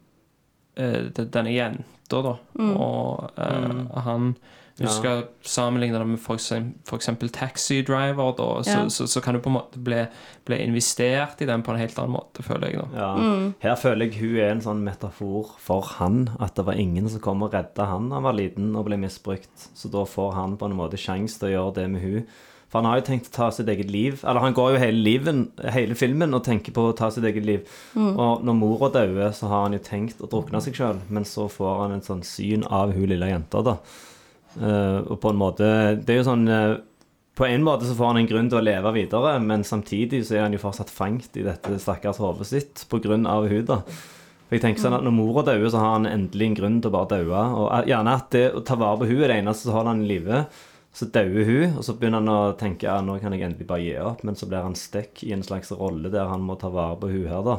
[0.77, 2.37] denne jenta, da,
[2.75, 4.35] og eh, han
[4.77, 4.91] du Ja.
[4.91, 6.37] skal sammenligne det med for
[7.31, 8.89] Taxi Driver, da, så, Ja.
[8.91, 10.01] så, så kan du på en måte bli,
[10.45, 12.81] bli investert i den på en helt annen måte, føler jeg.
[12.81, 13.53] da Ja.
[13.63, 16.31] Her føler jeg hun er en sånn metafor for han.
[16.41, 18.97] At det var ingen som kom og redda han da han var liten og ble
[18.99, 19.69] misbrukt.
[19.77, 22.27] Så da får han på en måte sjanse til å gjøre det med hun.
[22.75, 24.17] For han har jo tenkt å ta sitt eget liv.
[24.27, 27.47] Eller han går jo hele, liven, hele filmen og tenker på å ta sitt eget
[27.47, 27.69] liv.
[27.95, 31.47] Og når mora dauer, så har han jo tenkt å drukne seg sjøl, men så
[31.47, 33.77] får han en sånn syn av hun lille jenta, da.
[34.59, 36.77] Uh, og på en måte Det er jo sånn uh,
[37.35, 40.37] På en måte så får han en grunn til å leve videre, men samtidig så
[40.37, 43.81] er han jo fortsatt fanget i dette stakkars hodet sitt på grunn av hun, da.
[44.45, 46.93] For jeg tenker sånn at Når mora dauer, så har han endelig en grunn til
[46.93, 47.43] å bare daue.
[47.59, 49.95] Og eh, gjerne at det å ta vare på hun er det eneste som holder
[49.95, 50.45] han i live.
[50.95, 53.83] Så dauer hun, og så begynner han å tenke ja, nå kan jeg endelig bare
[53.83, 54.21] gi opp.
[54.23, 57.11] Men så blir han stuck i en slags rolle der han må ta vare på
[57.11, 57.57] hun her, da.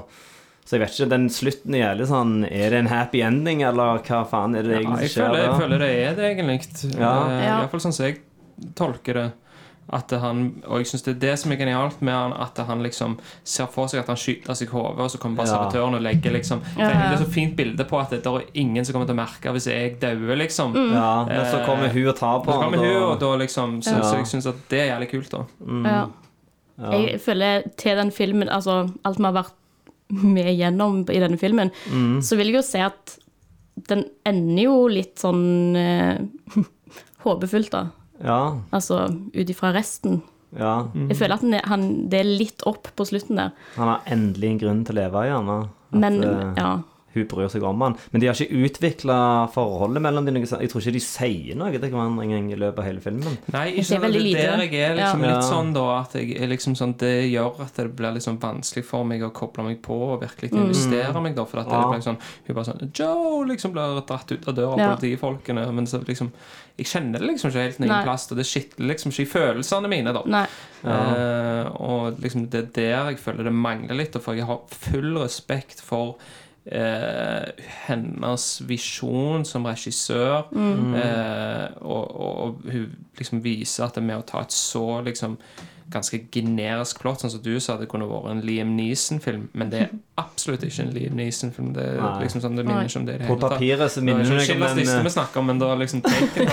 [0.65, 3.99] Så jeg vet ikke, den slutten er litt sånn Er det en happy ending, eller
[4.07, 5.27] hva faen er det egentlig som skjer?
[5.27, 6.93] føler, jeg føler det er det, egentlig.
[6.95, 7.11] Ja.
[7.27, 7.57] Eh, Ja.
[7.59, 8.21] Iallfall sånn som jeg
[8.79, 9.27] tolker det.
[9.93, 12.79] At han, og jeg synes det er det som er genialt med han, at han
[12.81, 15.57] liksom ser for seg at han skyter seg i hodet, og så kommer bare Ja.
[15.59, 17.11] servitøren og legger liksom Ja, Det ja.
[17.13, 19.67] er så fint bilde på at det er ingen som kommer til å merke hvis
[19.69, 20.73] jeg dauer, liksom.
[20.73, 24.01] Ja, men så kommer hun og tar på da- og da liksom Så, Ja.
[24.01, 25.45] så jeg syns at det er jævlig kult, da.
[25.67, 26.07] Ja.
[26.77, 26.91] Ja.
[26.91, 29.53] Jeg føler til den filmen, altså alt vi har vært
[30.09, 32.21] med igjennom i denne filmen, Mm.
[32.21, 33.17] så vil jeg jo si at
[33.87, 36.17] den ender jo litt sånn eh,
[37.23, 37.87] håpefullt, da.
[38.23, 40.21] Ja, Altså ut ifra resten.
[40.55, 40.87] ja.
[41.09, 43.51] Jeg føler at er, han, det er litt opp på slutten der.
[43.75, 45.57] Han har endelig en grunn til å leve, gjerne.
[45.91, 46.69] At Men eh, ja.
[47.15, 47.95] Hun bryr seg om han.
[48.11, 49.17] Men de har ikke utvikla
[49.53, 50.35] forholdet mellom dem.
[50.43, 53.37] Jeg tror ikke de sier noe til hverandre engang i løpet av hele filmen.
[53.55, 55.33] Nei, ikke det, det er der jeg er liksom Ja.
[55.35, 58.83] litt sånn da At jeg er liksom sånn Det gjør at det blir liksom vanskelig
[58.85, 60.65] for meg å koble meg på og virkelig Mm.
[60.67, 61.45] investere meg, da.
[61.45, 61.87] For at det Ja.
[61.91, 64.95] blir sånn Hun bare sånn Joe liksom blir dratt ut av døra av Ja.
[64.95, 65.73] politifolkene.
[65.73, 66.31] Men så liksom
[66.77, 68.03] Jeg kjenner det liksom ikke helt noen Nei.
[68.03, 70.21] plass, og det skitler liksom ikke i følelsene mine, da.
[70.25, 70.45] Nei.
[70.83, 75.15] uh, og liksom det er der jeg føler det mangler litt, for jeg har full
[75.21, 76.15] respekt for
[76.65, 80.49] eh, hennes visjon som regissør.
[80.55, 85.37] Eh, og, og, og hun liksom viser at det med å ta et så liksom
[85.93, 89.81] ganske generisk plott, sånn som du sa, det kunne vært en Liam Neeson-film, men det
[89.83, 91.73] er absolutt ikke en Liam Neeson-film.
[91.75, 94.25] Det er liksom sånn, det minner ikke om det det På papiret så er minner
[94.25, 96.01] det meg om den vi snakker om, men da liksom.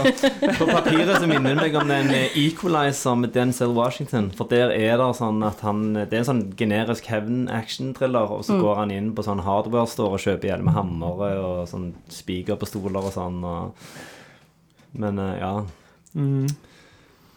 [0.60, 4.28] På papiret så minner det meg om den eh, Equalizer med Denzel Washington.
[4.36, 8.58] For der er det sånn at han Det er en sånn generisk hevn-action-thriller, og så
[8.60, 12.68] går han inn på sånn hardware-store og kjøper hjelm med hammere og sånn spiker på
[12.68, 13.40] stoler og sånn.
[13.40, 13.96] Og...
[15.00, 15.54] Men ja.
[16.12, 16.68] ja.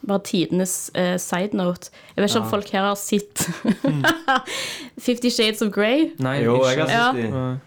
[0.06, 1.90] Bare tidenes uh, side note.
[2.16, 3.48] Jeg vet ikke om folk her har sett
[5.08, 6.12] Fifty Shades of Grey.
[6.22, 7.12] Nei, Jo, jeg har Ja.
[7.14, 7.60] sett de.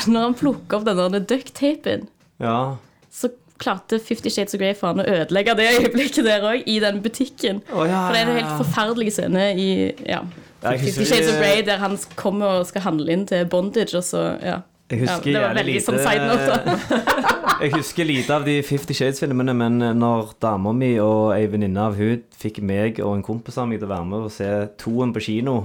[0.00, 2.08] uh, når han plukker opp denne ducktapen,
[2.40, 2.76] Ja.
[3.12, 3.28] så
[3.60, 7.60] klarte Fifty Shades of Grey faen å ødelegge det øyeblikket der òg, i den butikken.
[7.72, 9.68] Oh, ja, For det er en helt forferdelig scene i
[10.08, 10.22] ja,
[10.62, 14.38] Fifty Shades of Grey der han kommer og skal handle inn til bondage, og så
[14.42, 14.60] ja.
[14.90, 16.80] Jeg ja husker det jævlig lite sånn.
[17.60, 21.98] Jeg husker lite av de Fifty Shades-filmene, men når dama mi og ei venninne av
[21.98, 24.48] hun fikk meg og en kompis av meg til å være med og se
[24.80, 25.56] toen på kino,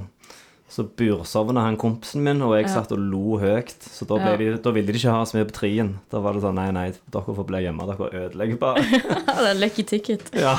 [0.70, 2.74] så bursovna han kompisen min, og jeg Ja.
[2.82, 3.74] satt og lo høyt.
[3.80, 4.36] Så da, Ja.
[4.36, 6.00] de, da ville de ikke ha oss med på trien.
[6.12, 7.86] Da var det sånn Nei, nei, dere får bli hjemme.
[7.88, 8.82] Dere ødelegger bare.
[9.40, 10.22] det er lucky ticket.
[10.34, 10.58] Ja.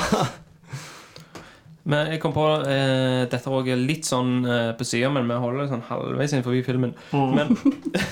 [1.87, 5.37] Men jeg kom på eh, Dette er også litt sånn eh, på sida, men vi
[5.39, 6.93] holder det sånn halvveis inn forbi filmen.
[7.13, 7.53] Men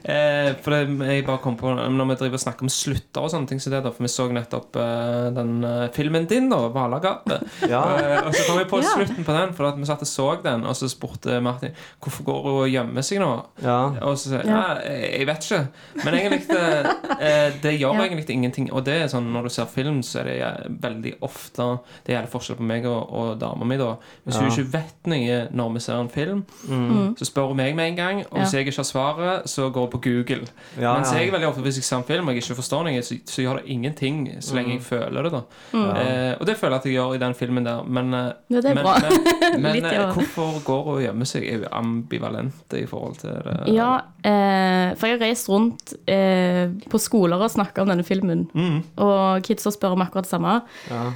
[0.04, 3.32] eh, For det, jeg bare kom på Når vi driver og snakker om slutter og
[3.34, 6.62] sånne ting så det, da, for vi så nettopp eh, den eh, filmen din, da,
[6.70, 7.46] 'Valagapet'.
[7.74, 7.82] Ja.
[7.98, 10.28] Eh, og så kom vi på slutten på den, for at vi satt og så
[10.44, 13.32] den, og så spurte Martin hvorfor går hun og gjemmer seg nå.
[13.64, 13.80] ja.
[14.06, 14.62] Og så sier Ja.
[14.86, 15.62] Jeg jeg vet ikke.
[16.04, 18.06] Men egentlig det, eh, det gjør Ja.
[18.06, 18.70] egentlig ingenting.
[18.74, 22.30] Og det er sånn når du ser film, så er det veldig ofte Det gjelder
[22.32, 23.78] forskjell på meg og, og dama mi.
[23.78, 23.94] da
[24.26, 27.16] Hvis hun ikke vet noe når vi ser en film, Mm.
[27.18, 28.20] så spør hun meg med en gang.
[28.32, 28.58] Og hvis Ja.
[28.60, 30.48] jeg ikke har svaret, så går hun på Google.
[30.80, 31.20] Ja, Mens ja.
[31.20, 33.42] jeg veldig ofte hvis jeg ser en film og jeg ikke forstår noe, så, så
[33.42, 35.32] gjør det ingenting så lenge jeg føler det.
[35.32, 35.42] da
[35.78, 37.84] eh, Og det føler jeg at jeg gjør i den filmen der.
[37.84, 38.96] Men, eh, Ja, det er men, bra.
[39.02, 40.12] men, men Litt, eh, ja.
[40.12, 41.44] hvorfor går hun og gjemmer seg?
[41.48, 43.74] Er hun ambivalent i forhold til det?
[43.76, 48.48] Ja, eh, for jeg har reist rundt eh, på skoler og snakka om denne filmen,
[48.56, 48.84] Mm.
[48.98, 50.62] og kidsa spør om akkurat det samme.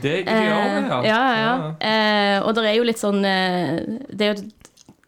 [0.02, 1.02] Det, gjør Eh, ja.
[1.02, 1.54] det, ja, ja.
[1.90, 3.80] Eh, og det er jo litt sånn eh,
[4.14, 4.48] Det er jo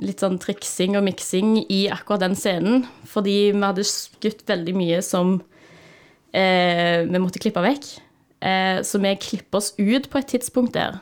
[0.02, 2.86] litt sånn triksing og miksing i akkurat den scenen.
[3.10, 5.36] Fordi vi hadde skutt veldig mye som
[6.34, 7.92] eh, vi måtte klippe vekk.
[8.42, 10.98] Eh, så vi klipper oss ut på et tidspunkt der.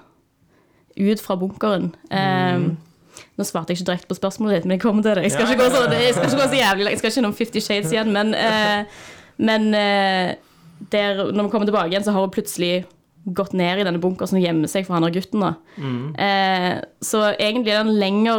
[0.99, 1.93] Ut fra bunkeren.
[2.11, 2.69] Eh,
[3.39, 5.25] Nå svarte jeg ikke direkte på spørsmålet ditt, men jeg kommer til det.
[5.29, 6.91] Jeg skal ikke gå så, jeg skal ikke gå så jævlig langt.
[6.93, 9.01] Jeg skal ikke innom Fifty Shades igjen, men, eh,
[9.39, 9.69] men
[10.91, 12.73] der, når vi kommer tilbake igjen, så har hun plutselig
[13.25, 15.39] gått ned i denne bunkeren og gjemmer seg for han og gutten.
[15.43, 15.53] da.
[16.17, 18.37] Eh, så egentlig er det en lengre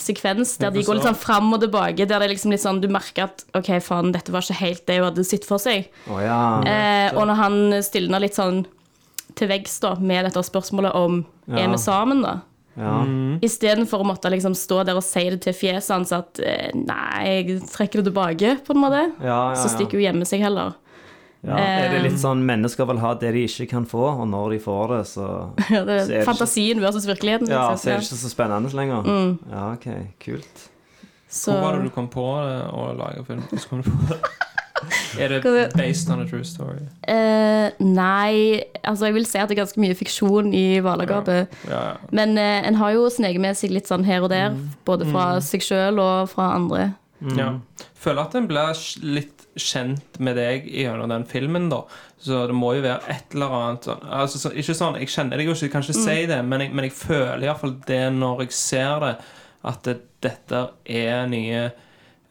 [0.00, 2.78] sekvens der de går litt sånn fram og tilbake, der det er liksom litt sånn,
[2.80, 5.90] du merker at OK, faen, dette var ikke helt det hun hadde sett for seg.
[6.08, 6.38] Oh, ja.
[6.64, 8.62] Eh, og når han stilner litt sånn
[9.36, 11.64] til veggs da, med dette spørsmålet om Ja.
[11.64, 12.40] er vi sammen, da?
[12.78, 13.04] ja.
[13.44, 17.26] Istedenfor å måtte liksom stå der og si det til fjeset hans at eh, nei,
[17.26, 20.76] jeg trekker det tilbake, på en måte, Ja, ja, så stikker hun hjemme seg heller.
[21.46, 21.56] Ja.
[21.56, 24.58] Er det litt sånn mennesker vil ha det de ikke kan få, og når de
[24.60, 25.28] får det, så
[25.72, 27.48] Ja, det Så er det er ikke- Fantasien versus virkeligheten.
[27.48, 27.78] Ja, liksom.
[27.80, 29.02] så er det ikke så spennende lenger.
[29.08, 29.38] Mm.
[29.50, 29.88] Ja, OK.
[30.20, 30.68] Kult.
[31.30, 33.40] Så- Hvor var det du kom på det å lage film?
[33.48, 34.20] Hvordan kom du på det?
[35.20, 35.42] Er det
[35.76, 36.78] based on a true story?
[37.06, 41.50] Uh, nei, altså jeg vil si at det er ganske mye fiksjon i Hvalagapet.
[41.68, 41.96] Ja, ja.
[42.16, 44.54] Men uh, en har jo sneket med seg litt sånn her og der,
[44.88, 46.94] både fra seg sjøl og fra andre.
[47.36, 47.50] Ja.
[48.00, 51.82] Føler at en blir litt kjent med deg gjennom den filmen, da.
[52.20, 55.36] Så det må jo være et eller annet sånn- altså, så, Ikke sånn, Jeg kjenner
[55.36, 58.12] deg jo ikke, jeg kan ikke si det, men jeg, men jeg føler iallfall det
[58.12, 59.14] når jeg ser det,
[59.64, 61.70] at det, dette er nye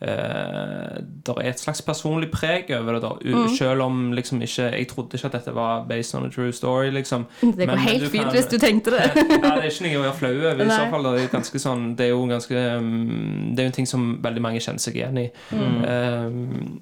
[0.01, 3.11] eh, Det er et slags personlig preg over det, da.
[3.19, 6.51] U Selv om liksom ikke Jeg trodde ikke at dette var based on a true
[6.51, 7.25] story, liksom.
[7.41, 9.09] Det går helt fint hvis du tenkte det.
[9.15, 10.63] ja, det er ikke noe å være flau over.
[10.65, 13.73] I så fall det er ganske sånn Det er jo ganske um, Det er jo
[13.73, 15.27] en ting som veldig mange kjenner seg igjen i.
[15.53, 16.79] Um,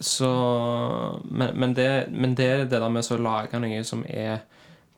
[0.00, 0.28] så
[1.24, 4.40] men, men, det, men det er det der med å lage noe som er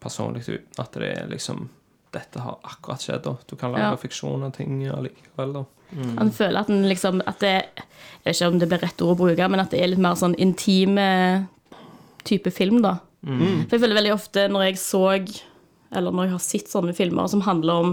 [0.02, 0.44] personlig.
[0.78, 1.68] At det er liksom
[2.12, 3.38] Dette har akkurat skjedd, da.
[3.48, 3.96] Du kan lage Ja.
[3.96, 5.62] fiksjon av ting allikevel, da.
[6.18, 9.18] Han føler at liksom at det, Jeg vet ikke om det blir rett ord å
[9.24, 11.46] bruke, men at det er litt mer sånn intime
[12.24, 12.98] type film, da.
[13.68, 15.02] For jeg føler veldig ofte når jeg så
[15.94, 17.92] Eller når jeg har sett sånne filmer som handler om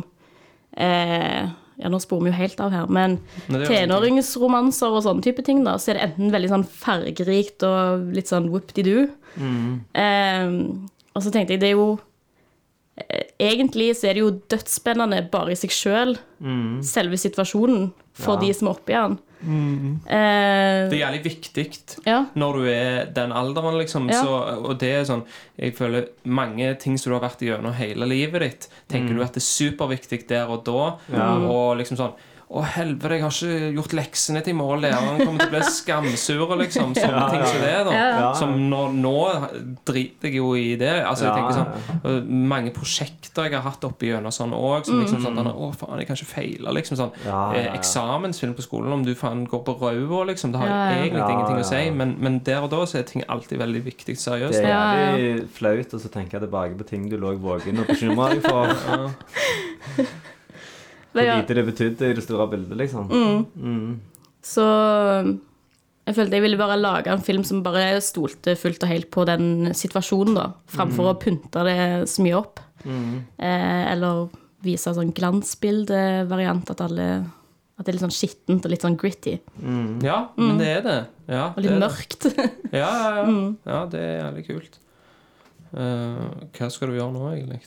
[0.78, 1.46] eh,
[1.80, 3.20] Ja, nå sporer vi jo helt av her, men
[3.62, 8.10] er tenåringsromanser og sånne type ting, da, så er det enten veldig sånn fargerikt og
[8.16, 9.06] litt sånn whoop-de-doo.
[9.94, 10.50] Eh,
[11.16, 12.00] og så tenkte jeg, det er jo
[13.40, 16.18] Egentlig så er det jo dødsspennende bare i seg sjøl,
[16.86, 18.42] selve situasjonen, for Ja.
[18.42, 19.18] de som er oppi den.
[19.40, 21.66] Det Eh, er jævlig viktig
[22.06, 22.26] ja.
[22.36, 24.10] når du er den alderen, liksom.
[24.12, 24.22] Ja.
[24.22, 24.34] Så,
[24.68, 25.24] og det er sånn
[25.58, 29.34] Jeg føler mange ting som du har vært igjennom hele livet ditt, tenker du at
[29.34, 30.98] det er superviktig der og da.
[31.48, 32.14] Og liksom sånn
[32.50, 34.80] å, helvete, jeg har ikke gjort leksene til i mål.
[34.82, 36.54] Læreren kommer til å bli skamsur.
[36.58, 36.96] Liksom.
[36.98, 37.74] Sånne ting som det.
[37.86, 38.30] da Ja.
[38.34, 39.12] Som nå, Nå
[39.86, 40.90] driter jeg jo i det.
[41.06, 44.88] Altså, jeg tenker sånn Mange prosjekter jeg har hatt oppi gjennom sånn òg.
[44.90, 46.74] Som liksom sånn Å, faen, jeg kan ikke feile.
[46.80, 47.76] Liksom sånn Ja, ja, eh, ja.
[47.78, 50.56] Eksamensfilm på skolen, om du faen går på røda, liksom.
[50.56, 50.98] Det har Ja, ja.
[51.04, 51.84] egentlig Ja, ingenting ja, å si.
[52.02, 54.58] Men, men der og da så er ting alltid veldig viktig seriøst.
[54.58, 55.14] Det er Ja, ja.
[55.14, 58.74] jævlig flaut å så tenke tilbake på ting du lå våken og bekymra deg for.
[61.14, 63.10] Hvor lite det betydde i det store bildet, liksom.
[64.46, 64.66] Så
[66.10, 69.26] jeg følte jeg ville bare lage en film som bare stolte fullt og helt på
[69.30, 70.46] den situasjonen, da.
[70.74, 72.62] Framfor å pynte det så mye opp.
[72.86, 74.30] Eh, eller
[74.64, 77.10] vise sånn glansbildevariant, at alle
[77.80, 79.38] At det er litt sånn skittent og litt sånn gritty.
[80.04, 80.98] Ja, men det er det.
[81.32, 81.80] Ja, Og litt det.
[81.80, 82.26] mørkt.
[82.76, 83.28] Ja, ja, ja.
[83.72, 84.80] ja, det er jævlig kult.
[85.72, 86.26] Uh,
[86.58, 87.62] hva skal du gjøre nå, egentlig?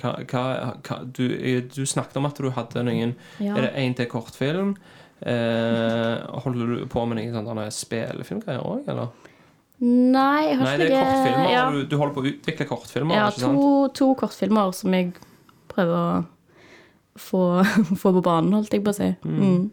[0.00, 0.12] Hva,
[0.80, 1.24] hva, du,
[1.68, 3.56] du snakket om at du hadde noen Ja.
[3.56, 4.74] Er det én til kortfilm?
[5.20, 9.10] Eh, holder du på med noen sånne spillefilmgreier òg, eller?
[9.80, 11.50] Nei, jeg har Nei, det er kortfilmer.
[11.52, 15.12] Ja, Du, du holder på å utvikle kortfilmer, Ja, to, to kortfilmer som jeg
[15.72, 17.42] prøver å få,
[18.00, 19.12] få på banen, holdt jeg på å si.
[19.24, 19.68] Mm.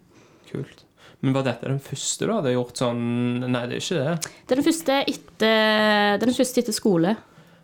[0.48, 0.84] Kult.
[1.20, 3.00] Men var dette den første du hadde gjort sånn
[3.50, 4.34] Nei, det er ikke det.
[4.46, 5.48] Det er den første etter,
[6.14, 7.16] er den første etter skole.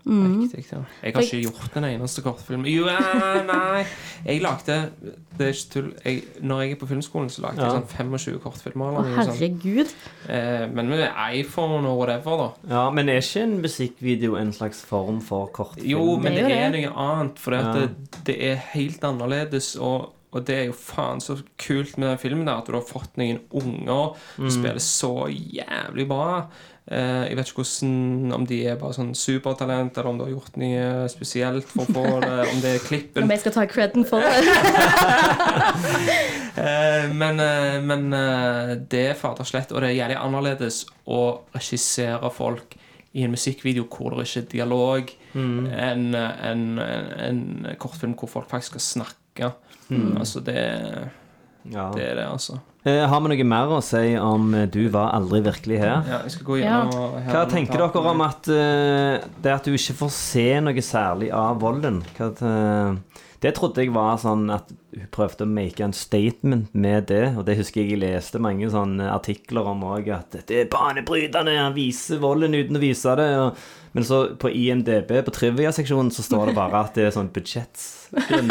[0.07, 0.79] Riktig, ja.
[1.03, 2.67] Jeg har ikke gjort en eneste kortfilm.
[2.69, 3.87] Jo, eh, nei
[4.27, 4.91] Jeg lagde
[5.39, 5.93] Det er ikke tull.
[6.05, 7.71] Jeg, når jeg er på filmskolen, så lagde Ja.
[7.73, 8.99] jeg sånn 25 kortfilmer.
[9.01, 9.95] Å, herregud.
[10.29, 12.51] Eh, men med iPhone og whatever, da.
[12.75, 15.87] Ja, Men er ikke en musikkvideo en slags form for kortfilm?
[15.89, 16.85] Jo, men Det det er det.
[16.85, 17.39] noe annet.
[17.39, 17.73] For Ja.
[17.73, 17.91] det,
[18.25, 19.77] det er helt annerledes.
[19.81, 22.83] Og, og det er jo faen så kult med den filmen der at du har
[22.83, 26.49] fått noen unger som spiller så jævlig bra.
[26.85, 30.35] Eh, jeg vet ikke hvordan, om de er bare sånn supertalent, eller om du har
[30.35, 32.33] gjort noe spesielt for å få det.
[32.53, 34.35] Om det er klippen Om jeg skal ta creden for det.
[36.55, 38.05] Eh, men eh, men
[38.87, 40.77] det er fader slett, og det er jævlig annerledes
[41.11, 42.77] å regissere folk
[43.19, 46.63] i en musikkvideo hvor det ikke er dialog, enn en, en,
[47.27, 47.43] en
[47.83, 49.51] kortfilm hvor folk faktisk skal snakke.
[50.15, 50.61] Altså det
[51.73, 51.89] Ja.
[51.91, 52.61] Det er det, altså.
[52.85, 56.05] Eh, har vi noe mer å si om eh, 'Du var aldri virkelig her'?
[56.05, 59.65] Ja, jeg skal gå gjennom og- Hva er tenker dere om at eh, det at
[59.65, 62.03] du ikke får se noe særlig av volden?
[62.19, 62.29] Hva,
[63.41, 67.45] det trodde jeg var sånn at hun prøvde å make en statement med det, og
[67.45, 71.75] det husker jeg jeg leste mange sånne artikler om òg, at det er banebrytende, han
[71.77, 73.29] viser volden uten å vise det.
[73.43, 73.57] Og,
[73.93, 78.49] men så på IMDb, på trivia-seksjonen, så står det bare at det er sånn budsjettgrunn.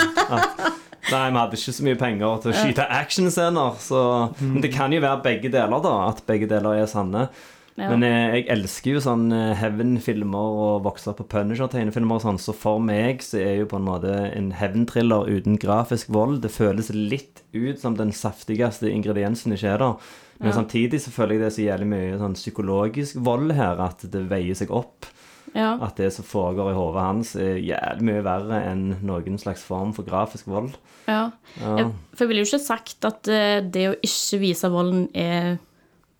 [1.12, 3.76] Nei, vi hadde ikke så mye penger til å skyte actionscener.
[3.84, 4.04] Så
[4.40, 5.96] Men det kan jo være begge deler, da.
[6.08, 7.28] At begge deler er sanne.
[7.76, 7.88] Ja.
[7.90, 12.38] Men jeg, jeg elsker jo sånn eh, hevn-filmer og vokse opp på Punisher-tegnefilmer og sånn,
[12.38, 16.52] så for meg så er jo på en måte en hevntriller uten grafisk vold Det
[16.54, 20.12] føles litt ut som den saftigste ingrediensen ikke er der.
[20.38, 20.56] Men Ja.
[20.60, 24.22] samtidig så føler jeg det er så jævlig mye sånn psykologisk vold her at det
[24.30, 25.10] veier seg opp.
[25.54, 25.76] Ja.
[25.86, 29.94] At det som foregår i hodet hans, er jævlig mye verre enn noen slags form
[29.94, 30.74] for grafisk vold.
[31.08, 31.30] ja.
[31.62, 31.90] Ja.
[32.14, 35.58] For jeg ville jo ikke sagt at eh, det å ikke vise volden er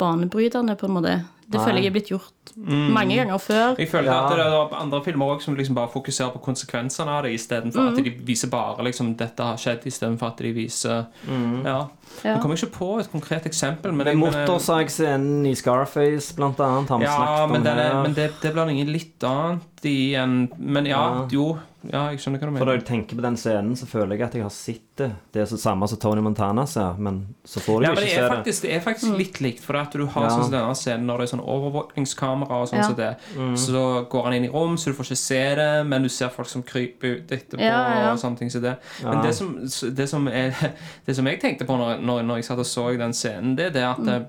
[0.02, 1.16] banebrytende, på en måte.
[1.50, 1.66] Det Nei.
[1.66, 3.76] føler jeg er blitt gjort mange ganger før.
[3.78, 4.26] Jeg føler Ja.
[4.26, 7.90] at det er andre filmer også som liksom bare fokuserer på konsekvensene av det, istedenfor
[7.92, 11.88] at de viser bare liksom, 'dette har skjedd', istedenfor at de viser Ja.
[12.24, 12.34] Ja.
[12.36, 16.90] Jeg kommer ikke på et konkret eksempel, men Men men, Motorsagscenen i Scarface, blant annet,
[16.90, 18.04] har vi Ja, snakket om men, det, er, her.
[18.04, 21.28] men det, det blir noe litt annet i en Men ja, Ja.
[21.32, 21.60] jo.
[21.92, 22.60] Ja, jeg skjønner hva du mener.
[22.64, 25.08] For når jeg tenker på den scenen, så føler jeg at jeg har sett det.
[25.34, 28.10] Det er det samme som Tony Montana ser, men så får du Ja, ikke det
[28.14, 28.30] se det.
[28.32, 30.30] faktisk, det er faktisk litt likt, for at du har Ja.
[30.30, 32.84] sånn denne scenen når det er sånn overvåkningskamera og sånn Ja.
[32.88, 33.18] som det.
[33.60, 36.30] Så går han inn i rom, så du får ikke se det, men du ser
[36.30, 38.12] folk som kryper ut etterpå Ja, ja.
[38.14, 38.78] og sånne ting som det.
[39.02, 39.10] Ja.
[39.12, 39.56] Men det som,
[39.96, 40.56] det som, er,
[41.06, 43.66] det som jeg tenkte på når, når, når jeg satt og så den scenen, det
[43.66, 44.28] er det at det,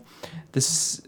[0.52, 1.00] det, s-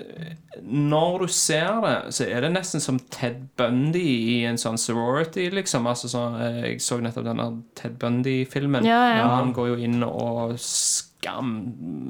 [0.62, 4.04] Når du ser det, så er det nesten som Ted Bundy
[4.36, 5.88] i en sånn sorority, liksom.
[5.90, 7.48] Altså sånn, eh, jeg så nettopp denne
[7.78, 8.86] Ted Bundy-filmen.
[8.88, 9.28] Ja, ja.
[9.36, 11.54] Han går jo inn og skam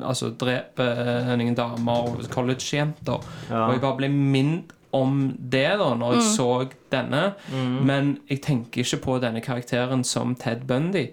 [0.05, 3.23] Altså dreper noen damer og collegejenter.
[3.49, 3.67] Ja.
[3.67, 6.49] Og jeg bare ble minnet om det da når jeg så
[6.93, 7.23] denne.
[7.87, 11.09] Men jeg tenker ikke på denne karakteren som Ted Bundy.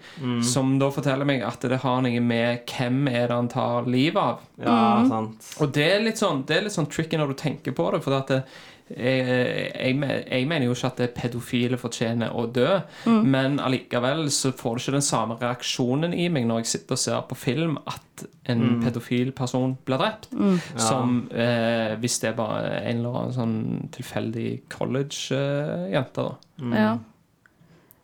[0.46, 4.22] Som da forteller meg at det har noe med hvem er det han tar livet
[4.22, 4.44] av.
[4.62, 4.78] Ja,
[5.10, 5.50] sant.
[5.60, 8.04] Og det er litt sånn, det er litt sånn tricky når du tenker på det.
[8.06, 8.44] For at det,
[8.90, 9.28] jeg,
[9.74, 12.68] jeg, jeg mener jo ikke at pedofile fortjener å dø,
[13.08, 17.04] men allikevel så får du ikke den samme reaksjonen i meg når jeg sitter og
[17.04, 20.30] ser på film at en pedofil person blir drept,
[20.76, 23.58] som eh, hvis det er bare en eller annen sånn
[23.96, 26.28] tilfeldig college-jente.
[26.28, 26.76] da.
[26.76, 26.94] Ja.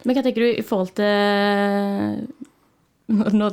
[0.06, 2.30] Men hva tenker du i forhold til
[3.40, 3.48] Nå,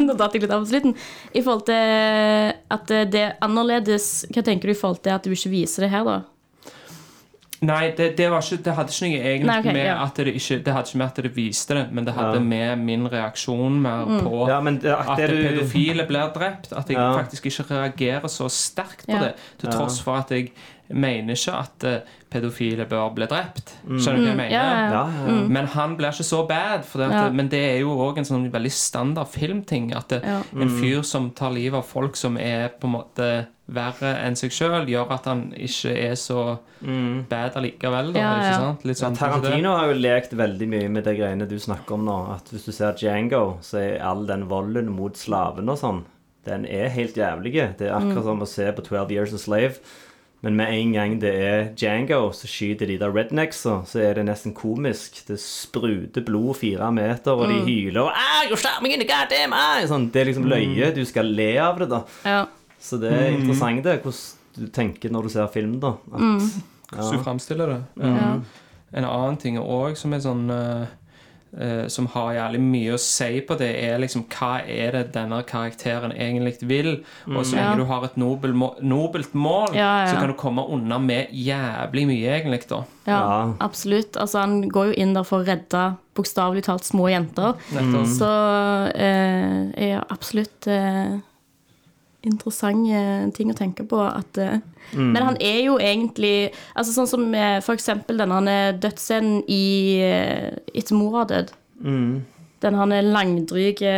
[0.00, 0.94] nå datt jeg litt av på slutten.
[1.36, 5.34] I forhold til at det er annerledes, hva tenker du i forhold til at du
[5.36, 6.22] ikke viser det her, da?
[7.64, 9.96] Nei, det, det, var ikke, det hadde ikke noe egentlig Nei, okay, med ja.
[10.04, 12.44] at det ikke Det hadde ikke med at det viste det, men det hadde Ja.
[12.54, 16.72] med min reaksjon mer på Ja, men det, at det du pedofile blir drept.
[16.72, 17.12] At jeg Ja.
[17.18, 19.22] faktisk ikke reagerer så sterkt på Ja.
[19.28, 19.34] det.
[19.58, 19.76] Til Ja.
[19.78, 20.52] tross for at jeg
[20.90, 23.72] mener ikke at eh, pedofile bør bli drept.
[23.86, 24.50] Skjønner du hva jeg mener?
[24.52, 25.32] Ja, ja, Ja, ja.
[25.32, 25.48] Mm.
[25.54, 26.84] Men han blir ikke så bad.
[26.84, 27.30] For det at, Ja.
[27.30, 29.94] Men det er jo òg en sånn veldig standard filmting.
[29.96, 30.42] At det, Ja.
[30.52, 34.50] en fyr som tar livet av folk som er på en måte verre enn seg
[34.52, 36.58] sjøl, gjør at han ikke er så
[37.30, 38.12] bad allikevel.
[38.12, 38.84] Da, Ja, ikke sant?
[38.84, 39.30] Litt sånn som.
[39.30, 42.34] Tarantino har jo lekt veldig mye med de greiene du snakker om nå.
[42.34, 46.04] At hvis du ser Django, så er all den volden mot slaven og sånn,
[46.44, 47.54] den er helt jævlig.
[47.78, 49.78] Det er akkurat som å se på 12 Years a Slave.
[50.44, 54.26] Men med en gang det er Django, så skyter de der rednecksa, så er det
[54.28, 55.22] nesten komisk.
[55.28, 59.56] Det spruter blod fire meter, og de hyler og ah, you're stabbing in the goddamn
[59.56, 59.86] eye!
[59.88, 60.90] Sånn, det er liksom løye.
[60.92, 62.02] Du skal le av det, da.
[62.28, 62.42] Ja.
[62.76, 65.94] Så det er interessant, det, hvordan du tenker når du ser film, da.
[66.12, 67.80] At, Hvordan du fremstiller det.
[68.04, 68.34] Ja.
[68.94, 70.84] En annen ting òg som er sånn eh,
[71.88, 76.10] Som har jævlig mye å si på det, er liksom hva er det denne karakteren
[76.12, 77.04] egentlig vil?
[77.28, 77.76] Og så lenge Ja.
[77.76, 80.12] du har et nobel må nobelt mål, Ja, ja.
[80.12, 82.82] så kan du komme unna med jævlig mye, egentlig, da.
[83.06, 83.54] Ja, Ja.
[83.60, 84.12] absolutt.
[84.16, 87.54] Altså, han går jo inn der for å redde bokstavelig talt små jenter.
[87.72, 88.04] Mm.
[88.06, 88.30] Så
[88.94, 91.18] eh, er absolutt eh,
[92.24, 94.00] interessante ting å tenke på.
[94.02, 95.10] At, mm.
[95.12, 97.90] Men han er jo egentlig altså Sånn som f.eks.
[98.08, 99.64] denne han er dødsscenen i
[100.74, 101.52] It's Etter mor har dødd.
[102.64, 103.90] Den han langdryge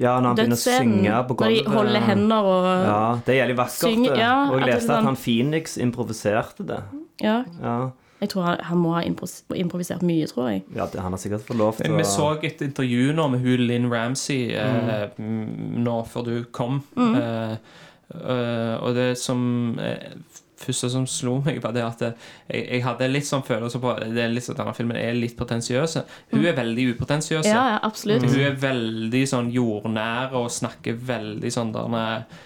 [0.00, 3.40] ja, når han begynner å synge på Når de holder hender og Ja, det er
[3.42, 3.82] jævlig vakkert.
[3.84, 6.80] Synger- ja, og at jeg leste at sånn- han Phoenix improviserte det.
[7.20, 7.44] Ja.
[7.60, 7.90] Ja,
[8.20, 10.64] Jeg tror han, han må ha improvisert mye, tror jeg.
[10.74, 13.62] ja det, Han har sikkert fått lov til Vi så et intervju nå med hun
[13.68, 16.82] Lynn Ramsey eh, mm, nå før du kom.
[16.98, 17.14] Mm.
[17.20, 20.18] eh, og det som eh,
[20.58, 24.24] første som slo meg, var det at jeg, jeg hadde litt sånn følelse på det
[24.24, 25.98] er litt sånn, Denne filmen er litt potensiøs.
[26.32, 27.46] Hun er veldig upotensiøs.
[27.46, 28.26] Ja, ja, absolutt.
[28.26, 32.38] Hun er veldig sånn jordnær og snakker veldig sånn der med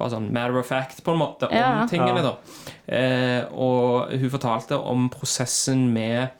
[0.00, 1.86] bare sånn matter of fact, på en måte, om Ja.
[1.90, 2.34] tingene, da.
[2.90, 6.30] Eh, og hun fortalte om prosessen med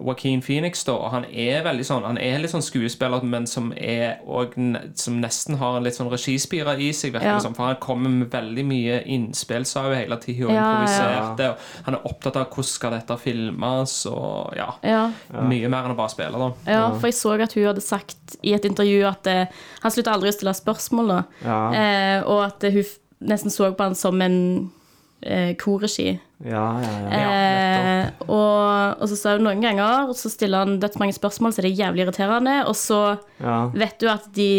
[0.00, 3.72] Joaquin Phoenix, da, og han er veldig sånn Han er litt sånn skuespiller, men som
[3.76, 4.54] er og,
[4.94, 7.34] Som nesten har en litt sånn regispire i seg, virker Ja.
[7.38, 7.54] det som.
[7.54, 10.72] For han kommer med veldig mye innspill, sa hun hele tida, og Ja, ja.
[10.72, 11.50] improviserte.
[11.50, 14.68] Og han er opptatt av hvordan skal dette filmes, og ja.
[14.82, 15.10] Ja.
[15.42, 16.52] Mye mer enn å bare spille, da.
[16.70, 19.46] Ja, for jeg så at hun hadde sagt i et intervju at eh,
[19.82, 21.22] han slutta aldri å stille spørsmål, da.
[21.44, 21.58] Ja.
[21.72, 22.84] Eh, og at hun
[23.26, 24.70] nesten så på han som en
[25.26, 26.14] eh, korregi.
[26.44, 27.10] Ja, ja, ja.
[27.16, 31.70] Eh, og, og så sa hun noen ganger så stiller han dødsmange spørsmål, så det
[31.70, 32.56] er jævlig irriterende.
[32.68, 33.00] Og så
[33.40, 33.56] ja.
[33.72, 34.50] vet du at de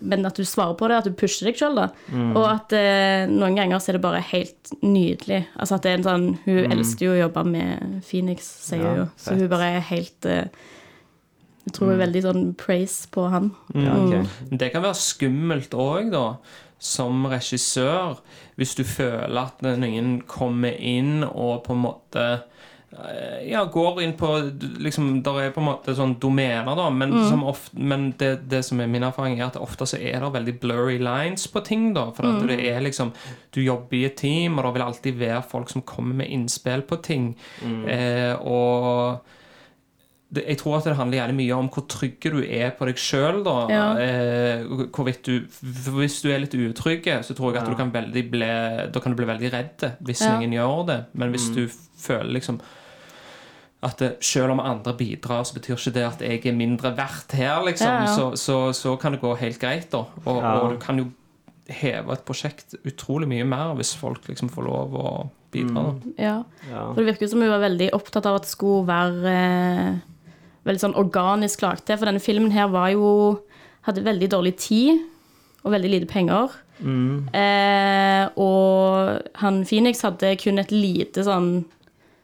[0.00, 1.88] Men at du svarer på det, at du pusher deg sjøl, da.
[2.08, 2.32] Mm.
[2.32, 5.42] Og at eh, noen ganger så er det bare helt nydelig.
[5.58, 8.84] Altså at det er en sånn Hun elsker jo å jobbe med Phoenix, sier Mm.
[8.84, 9.08] Ja, hun jo.
[9.16, 9.40] Så fett.
[9.44, 10.64] hun bare er helt eh,
[11.64, 13.52] Jeg tror er veldig sånn praise på han.
[13.76, 14.24] ja okay.
[14.50, 16.26] Det kan være skummelt òg, da.
[16.84, 18.18] Som regissør,
[18.60, 22.24] hvis du føler at noen kommer inn og på en måte
[22.92, 24.28] eh, ja, går inn på
[24.84, 28.60] liksom, Der er på en måte sånn domener, da, men, som ofte, men det, det
[28.68, 31.92] som er min erfaring, er at ofte så er det veldig blurry lines på ting.
[31.96, 33.14] da, For at det er liksom
[33.54, 36.84] Du jobber i et team, og det vil alltid være folk som kommer med innspill
[36.84, 37.32] på ting.
[37.88, 39.24] Eh, og
[40.34, 43.42] jeg tror at det handler gjerne mye om hvor trygge du er på deg sjøl.
[43.70, 43.84] Ja.
[44.00, 45.44] Eh, hvorvidt du,
[45.94, 48.48] hvis du er litt utrygg, så tror jeg at du kan veldig bli,
[48.90, 50.34] da kan du bli veldig redd hvis Ja.
[50.40, 50.98] ingen gjør det.
[51.14, 52.58] Men hvis du føler liksom
[53.84, 57.32] at det, selv om andre bidrar, så betyr ikke det at jeg er mindre verdt
[57.36, 57.86] her, liksom.
[57.86, 58.14] Ja, ja.
[58.16, 60.06] Så, så, så kan det gå helt greit, da.
[60.24, 60.52] Og, Ja.
[60.60, 61.10] og du kan jo
[61.68, 65.12] heve et prosjekt utrolig mye mer hvis folk liksom får lov å
[65.52, 65.84] bidra.
[65.94, 66.14] Mm.
[66.18, 66.42] Ja.
[66.70, 66.86] Ja.
[66.94, 70.00] For det virker som hun var veldig opptatt av at det skulle være eh,
[70.64, 71.98] veldig sånn organisk lagt til.
[72.00, 73.10] For denne filmen her var jo
[73.84, 75.02] Hadde veldig dårlig tid
[75.60, 76.54] og veldig lite penger.
[76.78, 77.26] Mm.
[77.36, 81.50] Eh, og han Phoenix hadde kun et lite sånn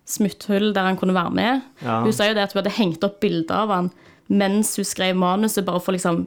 [0.09, 1.67] smutthull der han kunne være med.
[1.85, 1.99] Ja.
[2.01, 3.91] Hun sa jo det at hun hadde hengt opp bilder av han
[4.31, 6.23] mens hun skrev manuset, bare for liksom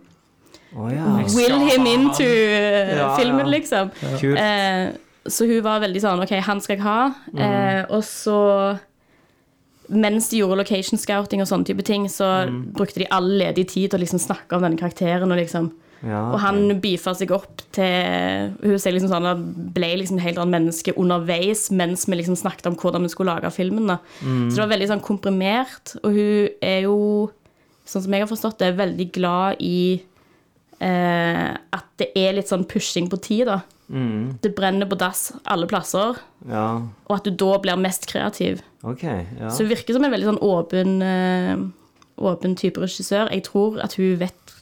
[0.75, 1.05] oh, ja.
[1.37, 3.51] Will him into eh, Ja, filmen, ja.
[3.53, 3.91] liksom.
[4.35, 4.91] Eh,
[5.25, 6.97] så hun var veldig sånn OK, han skal jeg ha.
[7.31, 7.43] Mm.
[7.45, 8.39] Eh, og så
[9.93, 12.73] Mens de gjorde location scouting og sånne type ting, så Mm.
[12.73, 15.31] brukte de all ledig tid til å liksom snakke om denne karakteren.
[15.31, 15.71] Og liksom
[16.05, 20.51] Ja, Og han beefa seg opp til Hun sier liksom sånn ble liksom helt annet
[20.61, 23.87] menneske underveis mens vi liksom snakket om hvordan vi skulle lage filmen.
[23.87, 24.49] da Mm.
[24.51, 25.95] Så det var veldig sånn komprimert.
[26.03, 27.31] Og hun er jo,
[27.87, 30.01] sånn som jeg har forstått det, veldig glad i
[30.81, 33.47] eh, at det er litt sånn pushing på tid.
[33.47, 33.61] da
[33.93, 34.37] Mm.
[34.41, 36.15] Det brenner på dass alle plasser,
[36.49, 36.81] ja.
[37.05, 38.61] og at du da blir mest kreativ.
[38.81, 39.49] Okay, Ja.
[39.49, 41.67] Så hun virker som en veldig sånn åpen, øh,
[42.17, 43.29] åpen type regissør.
[43.31, 44.55] Jeg tror at hun vet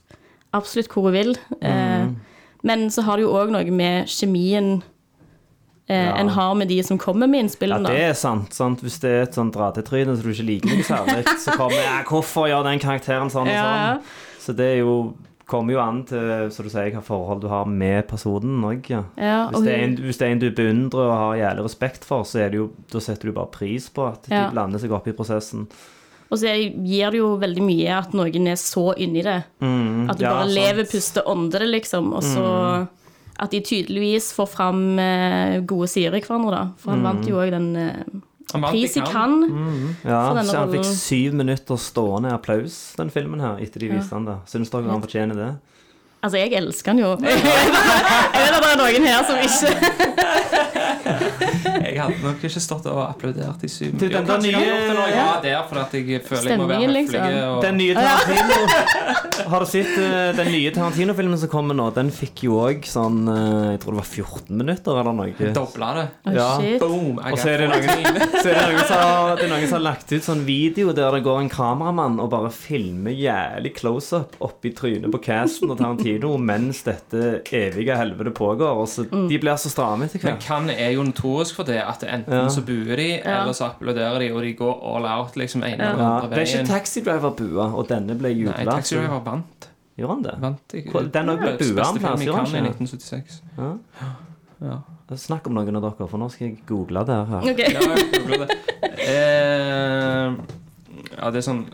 [0.53, 1.37] absolutt hvor hun vil.
[1.61, 2.07] Eh,
[2.63, 4.81] men så har det jo òg noe med kjemien
[5.87, 6.15] eh, Ja.
[6.17, 7.87] en har med de som kommer med innspillene.
[7.87, 8.53] Ja, det er sant.
[8.53, 8.81] sant?
[8.81, 12.05] Hvis det er et sånt dra-til-tryne så du ikke liker noe særlig, så kommer jeg,
[12.05, 14.01] 'Hvorfor gjør den karakteren sånn og sånn?'
[14.39, 15.13] Så det er jo
[15.51, 18.87] kommer jo an til så du sier, hva forhold du har med personen òg.
[18.89, 19.03] Ja.
[19.19, 22.53] Ja, Hvis, hvis det er en du beundrer og har jævlig respekt for, så er
[22.53, 24.45] det jo, setter du bare pris på at Ja.
[24.47, 25.67] de blander seg opp i prosessen.
[26.31, 29.41] Og så gir det jo veldig mye at noen er så inni det.
[29.59, 30.55] Mm, At du bare sant.
[30.55, 32.13] lever, puster, ånder det, liksom.
[32.15, 32.87] Og så
[33.41, 36.63] at de tydeligvis får fram eh, gode sider i hverandre, da.
[36.79, 37.75] For han vant jo òg den
[38.51, 39.49] pris i Cannes.
[39.49, 39.95] Cannes.
[40.03, 43.99] Ja, for denne han fikk syv minutter stående applaus, den filmen her, etter de Ja.
[43.99, 45.49] viste han da Syns dere han fortjener det?
[46.21, 47.15] Altså, jeg elsker han jo.
[47.21, 50.10] Jeg vet at det er noen her som ikke
[51.91, 54.09] Jeg hadde nok ikke stått og applaudert i syv Du, minutter.
[54.09, 56.49] den Jo, Kanskje nye- hadde gjort det når jeg var der, for at jeg føler
[56.51, 57.21] jeg må være Stemningen, liksom.
[57.51, 57.61] Og...
[57.65, 58.57] Den nye Tarantino
[59.51, 61.87] Har du sett eh, den nye Tarantino-filmen som kommer nå?
[61.95, 65.51] Den fikk jo òg sånn eh, Jeg tror det var 14 minutter eller noe.
[65.55, 66.05] Dobla det.
[66.35, 66.49] Ja.
[66.81, 67.19] Boom!
[67.21, 70.43] Og så er det noen, så er det noen, som har, det lagt ut sånn
[70.47, 75.71] video der det går en kameramann og bare filmer jævlig close-up oppi trynet på casten
[75.73, 78.81] og Tarantino mens dette evige helvete pågår.
[78.83, 80.45] Og så, De blir så stramme etter Men hvert.
[80.47, 82.47] Cannes er jo notorisk for det at enten Ja.
[82.49, 86.03] så buer de, eller så applauderer de, og de går all out liksom ene eller
[86.03, 86.65] Ja, andre ble ikke.
[86.67, 88.71] Taxi Driver bua, og denne ble Nei, jubla?
[88.77, 89.67] Taxi Driver vant.
[89.99, 90.35] Gjorde han det?
[90.41, 91.03] vant ikke.
[91.13, 92.87] Den òg ble bua en plass, i gjør han ikke?
[92.87, 93.41] 1976.
[93.57, 93.73] Ja.
[94.61, 94.77] Ja.
[95.19, 97.41] Snakk om noen av dere, for nå skal jeg google det her.
[97.51, 97.59] Ok.
[97.59, 98.55] Ja, jeg det.
[99.03, 100.31] Eh,
[101.17, 101.65] ja, det er sånn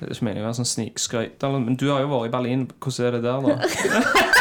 [0.00, 2.30] Det er ikke meningen å være sånn snikskryt, eller- men du har jo vært i
[2.32, 2.62] Berlin.
[2.80, 3.54] Hvordan er det der, da?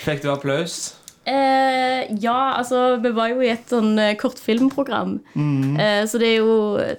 [0.00, 0.96] Fikk du applaus?
[1.28, 5.18] Eh, ja, altså Vi var jo i et sånn kortfilmprogram.
[5.36, 5.76] Mm.
[5.76, 6.54] Eh, så det er jo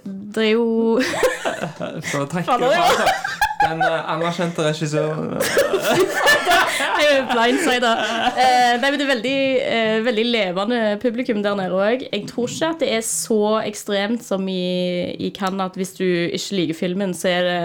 [0.06, 1.02] Det er jo
[2.12, 3.40] Så trekker du fra deg.
[3.62, 5.36] Den eh, anerkjente regissøren
[7.02, 7.92] Jeg er blindsida.
[8.30, 12.06] Eh, nei, men det er veldig, eh, veldig levende publikum der nede òg.
[12.08, 16.06] Jeg tror ikke at det er så ekstremt som i, i Cannes at hvis du
[16.06, 17.62] ikke liker filmen, så er det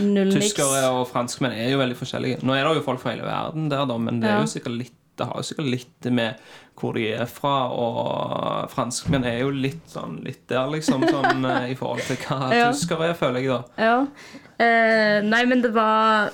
[0.00, 0.34] null.
[0.34, 2.42] Tyskere og franskmenn er jo veldig forskjellige.
[2.46, 4.78] Nå er det jo folk fra hele verden der, da, men det, er jo sikkert
[4.80, 6.40] litt, det har jo sikkert litt med
[6.78, 11.68] hvor de er fra, og franskmenn er jo litt sånn litt der, liksom, sånn eh,
[11.70, 12.70] i forhold til hva Ja.
[12.72, 13.84] tyskere er, føler jeg, da.
[13.86, 14.40] Ja.
[14.58, 16.30] Eh, nei, men det var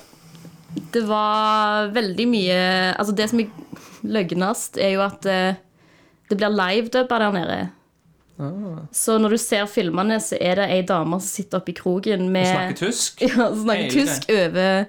[0.93, 2.59] Det var veldig mye
[2.93, 3.49] Altså, det som er
[4.05, 5.61] løgnest, er jo at eh,
[6.31, 7.59] det blir livedubba der nede.
[8.93, 12.27] Så når du ser filmene, så er det ei dame som sitter oppe i kroken
[12.27, 13.21] Og med snakker tysk.
[13.29, 14.85] Ja, snakker Hele tysk over,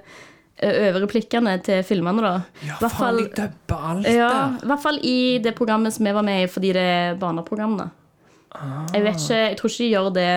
[0.72, 2.34] over replikkene til filmene, da.
[2.68, 4.60] Ja, Hvert faen, de dubber alt Ja, der.
[4.64, 7.78] i hvert fall i det programmet som vi var med i, fordi det er barneprogram.
[7.78, 7.90] da.
[8.52, 10.32] Jeg vet ikke, jeg tror ikke de gjør det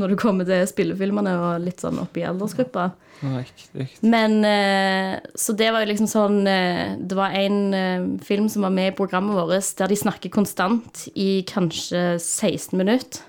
[0.00, 2.88] når du kommer til spillefilmene og litt sånn opp i aldersgruppa.
[3.22, 3.86] Riktig.
[4.02, 8.66] Men eh, Så det var jo liksom sånn eh, Det var en eh, film som
[8.66, 13.22] var med i programmet vårt der de snakker konstant i kanskje 16 minutter.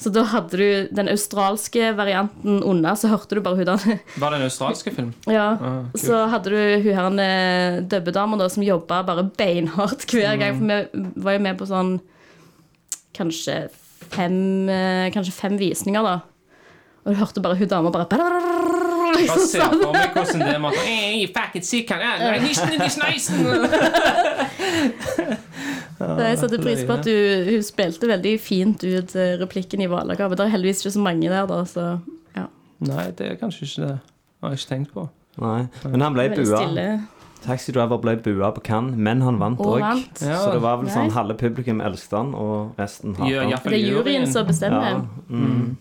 [0.00, 4.32] Så da hadde du den australske varianten unna, så hørte du bare hun der Var
[4.32, 5.10] det en australske film?
[5.28, 10.56] Ja, Ah, så hadde du hun her dubbedama som jobba bare beinhardt hver gang.
[10.56, 11.98] For vi var jo med på sånn
[13.20, 13.56] kanskje
[14.10, 16.18] fem, eh, kanskje fem visninger, da.
[17.04, 21.26] Og du hørte bare hun dama bare Bare se for meg hvordan det måtte Hey,
[21.32, 21.90] fucking sick,
[26.30, 27.14] jeg satte pris på at du,
[27.50, 30.36] hun spilte veldig fint ut replikken i Hvalagave.
[30.38, 31.86] Det er heldigvis ikke så mange der, da, så
[32.36, 32.46] ja.
[32.88, 33.96] Nei, det er kanskje ikke det.
[33.96, 35.08] Jeg har jeg ikke tenkt på.
[35.40, 35.62] Nei.
[35.84, 36.62] Men han ble bua.
[37.44, 39.78] Taxi Driver ble bua på Cannes, men han vant òg.
[39.80, 39.94] Ja.
[40.18, 43.72] Så det var vel sånn halve publikum elsket han, og resten Ja, hatet han.
[43.72, 44.90] Det er juryen som bestemmer.
[44.90, 45.76] Ja, mm.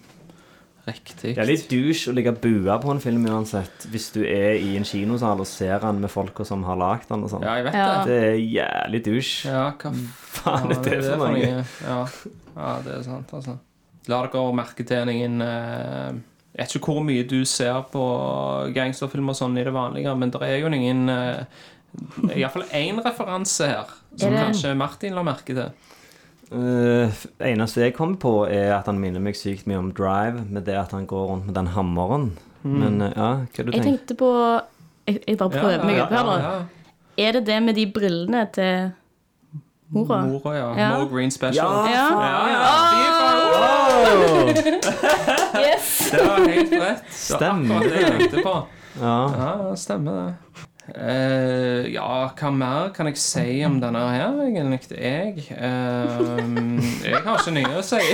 [0.89, 1.35] Riktig.
[1.35, 4.71] Det er litt douche å ligge bua på en film uansett, hvis du er i
[4.79, 7.45] en kinosal og ser han med folka som har lagd han og sånn.
[7.45, 7.89] Ja, jeg vet Ja.
[8.05, 8.07] det.
[8.07, 9.51] Det er jævlig douche.
[9.51, 9.93] Ja, hva
[10.39, 11.65] Faen er det for noe?
[11.83, 11.99] Ja.
[12.55, 13.57] ja, det er sant, altså.
[14.09, 16.11] La dere merke til ingen eh,
[16.59, 18.01] Jeg vet ikke hvor mye du ser på
[18.75, 21.45] gangsterfilmer sånn i det vanlige, men det er jo ingen uh,
[22.35, 25.69] Iallfall én referanse her som kanskje Martin la merke til.
[26.51, 27.07] Uh,
[27.47, 30.75] eneste jeg kommer på, er at han minner meg sykt mye om Drive, med det
[30.81, 32.31] at han går rundt med den hammeren.
[32.67, 34.29] Men uh, ja, hva du Jeg tenker tenkte på
[35.07, 36.37] Jeg, jeg bare prøver meg opp her da.
[36.43, 36.55] ja.
[37.23, 38.91] Er det det med de brillene til
[39.95, 40.25] mora?
[40.27, 40.67] Mora, ja.
[40.75, 40.89] Ja.
[40.97, 41.87] Mo Green Special.
[41.87, 42.09] Ja, Ja.
[42.27, 43.38] Ja, ja.
[45.59, 46.09] Yes!
[46.11, 46.71] Det var helt rett.
[46.71, 47.75] Det var Stemmer.
[47.75, 48.55] akkurat det jeg tenkte på.
[49.01, 49.17] Ja.
[49.37, 50.33] Ja, stemmer det.
[50.95, 54.97] Eh, ja, hva mer kan jeg si om denne her, egentlig?
[54.97, 56.39] Jeg uh,
[57.05, 57.99] Jeg har ikke nye å si.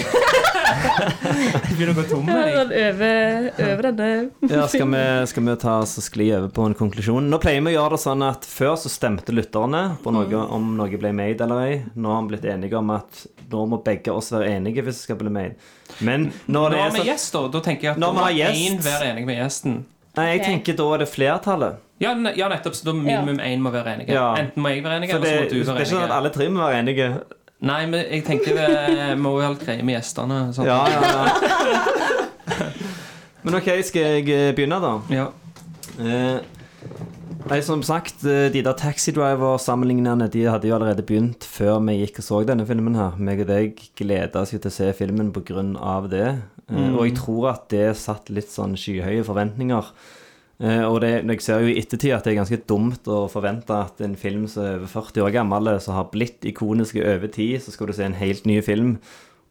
[1.55, 2.29] jeg begynner å gå tom.
[2.29, 4.09] Over, denne
[4.51, 7.29] Ja, skal vi, skal vi ta oss og skli over på en konklusjon?
[7.31, 10.75] Nå pleier vi å gjøre det sånn at Før så stemte lytterne på noe, om
[10.79, 11.79] noe ble made eller ei.
[11.95, 15.07] Nå har vi blitt enige om at nå må begge oss være enige hvis det
[15.07, 15.57] skal bli made.
[15.99, 17.43] Men når Nå det har Når vi har gjest, da.
[17.53, 19.83] Da tenker jeg at Når da må én være enig med gjesten.
[20.15, 21.81] Nei, jeg tenker da er det flertallet.
[22.03, 22.75] Ja, ne ja nettopp.
[22.75, 24.15] Så da minimum én må være enige.
[24.15, 24.33] Ja.
[24.39, 25.65] Enten må jeg være enig, eller så må du være enig.
[25.65, 27.09] det er ikke sånn at alle tre må være enige.
[27.65, 30.41] Nei, men jeg tenker vi må jo holde greie med gjestene.
[30.53, 30.67] sant?
[30.67, 32.67] Ja, ja, ja.
[33.45, 34.95] Men OK, skal jeg eh, begynne, da?
[35.13, 35.27] Ja.
[36.01, 36.39] Eh,
[37.45, 41.99] nei, som sagt, eh, de der Taxi Driver-sammenligningene De hadde jo allerede begynt før vi
[41.99, 42.97] gikk og så denne filmen.
[42.97, 46.25] her Meg og deg gleda oss jo til å se filmen på grunn av det.
[46.71, 49.91] Eh, Og jeg tror at det satt litt sånn skyhøye forventninger.
[50.63, 53.75] Eh, og det, jeg ser jo i ettertid at det er ganske dumt å forvente
[53.75, 57.59] at en film som er over 40 år gammel, som har blitt ikonisk over tid,
[57.61, 58.95] så skal du se en helt ny film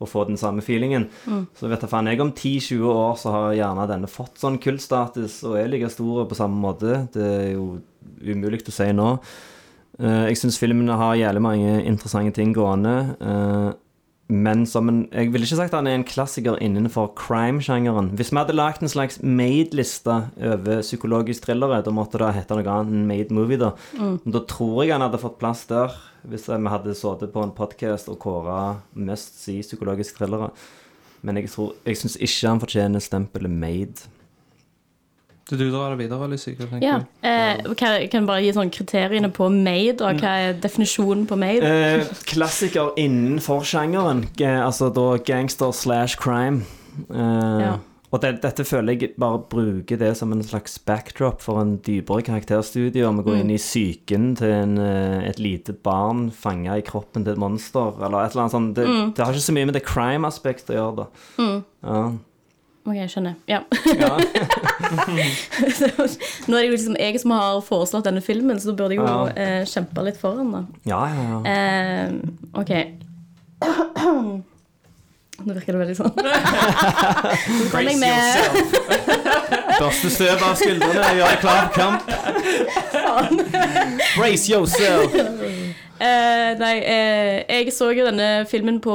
[0.03, 1.07] og få den samme feelingen.
[1.55, 5.37] Så vet du faen jeg om 10-20 år så har gjerne denne fått sånn kultstatus
[5.47, 7.05] og er like stor på samme måte.
[7.15, 7.79] Det er jo
[8.25, 9.13] umulig å si nå.
[10.01, 12.97] Eh, jeg syns filmene har jævlig mange interessante ting gående.
[14.29, 18.13] Men som en Jeg ville ikke sagt at han er en klassiker innenfor crime-sjangeren.
[18.17, 22.65] Hvis vi hadde lagd en slags made-liste over psykologisk thrillere, da måtte det hete noe
[22.65, 23.75] annet enn made movie, da.
[23.99, 24.17] Mm.
[24.25, 25.93] da tror jeg han hadde fått plass der,
[26.25, 30.51] hvis vi hadde sittet på en podkast og kåra mest si psykologisk thrillere.
[31.25, 34.09] Men jeg, tror- jeg syns ikke han fortjener stempelet made.
[35.51, 36.99] Du, du drar det videre, veldig Hva Ja.
[37.23, 41.63] Eh, kan kan bare gi sånn kriteriene på made, og hva er definisjonen på made?
[41.63, 44.25] Eh, klassiker innenfor sjangeren.
[44.41, 46.63] Altså da gangster slash crime.
[47.11, 47.75] Eh, Ja.
[48.15, 52.23] Og det, dette føler jeg bare bruker det som en slags backdrop for en dypere
[52.23, 53.03] karakterstudie.
[53.03, 57.25] Om vi går inn i psyken til en, eh, et lite barn fanga i kroppen
[57.25, 58.75] til et monster, eller et eller annet sånt.
[58.77, 58.87] Det,
[59.17, 61.07] det har ikke så mye med det crime-aspektet å gjøre, da.
[61.83, 62.13] Ja.
[62.85, 63.35] OK, jeg skjønner.
[63.49, 63.63] Ja.
[63.97, 64.11] Ja.
[66.49, 69.01] Nå er det jo liksom jeg som har foreslått denne filmen, så da burde jeg
[69.01, 69.33] jo Ja.
[69.41, 70.61] eh, kjempe litt foran, da.
[70.85, 71.39] ja, ja, ja.
[71.49, 72.09] Eh,
[72.61, 72.73] OK.
[75.45, 76.13] Nå virker det veldig sånn.
[76.15, 78.13] Så kom jeg med
[79.81, 82.01] Børste støv av skuldrene, gjør deg klar for kamp.
[84.19, 85.11] Brace yourself.
[86.01, 88.95] Eh, Nei, eh, jeg så jo denne filmen på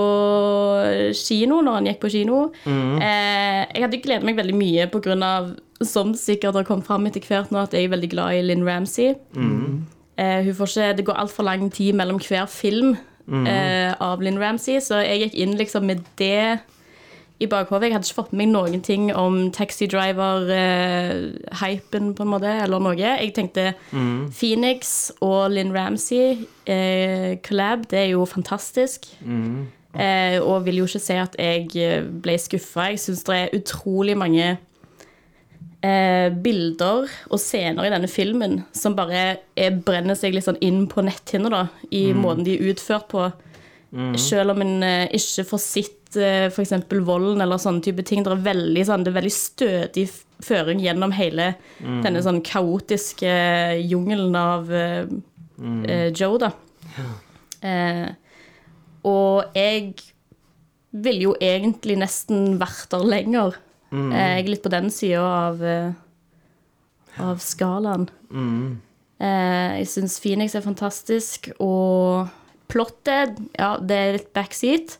[1.15, 2.39] kino når han gikk på kino.
[2.65, 4.87] Eh, jeg hadde gledet meg veldig mye
[5.23, 8.41] av, som sikkert har kommet fram etter hvert nå, at jeg er veldig glad i
[8.43, 9.15] Lynn Ramsey.
[10.19, 12.97] Eh, hun får ikke, det går altfor lang tid mellom hver film
[13.47, 16.59] eh, av Lynn Ramsey, så jeg gikk inn liksom med det
[17.39, 17.87] i bakhodet.
[17.87, 22.79] Jeg hadde ikke fått med meg noen ting om Taxi Driver-hypen, på en måte, eller
[22.83, 22.95] noe.
[22.99, 23.73] Jeg tenkte
[24.35, 26.25] Phoenix og Lynn Ramsey,
[26.67, 28.99] eh, collab, det er jo fantastisk.
[29.95, 32.91] Eh, og vil jo ikke si at jeg eh, ble skuffa.
[32.91, 34.57] Jeg syns det er utrolig mange
[35.81, 40.85] eh, bilder og scener i denne filmen som bare er, brenner seg litt sånn inn
[40.91, 43.29] på netthinna, da, i måten de er utført på.
[44.21, 46.73] Selv om en eh, ikke får sett uh, f.eks.
[47.05, 48.23] volden eller sånne type ting.
[48.25, 50.07] Det er veldig, sånn, det er veldig stødig
[50.45, 53.31] føring gjennom hele denne sånn kaotiske
[53.83, 55.09] jungelen av eh,
[55.85, 56.53] eh, Joe, da.
[57.61, 58.07] Eh,
[59.07, 59.93] og jeg
[60.95, 63.59] ville jo egentlig nesten vært der lenger.
[63.91, 68.07] Eh, jeg er litt på den sida av, uh, av skalaen.
[69.19, 72.29] Eh, jeg syns Phoenix er fantastisk, og
[72.71, 74.99] plottet, ja, det er litt backseat.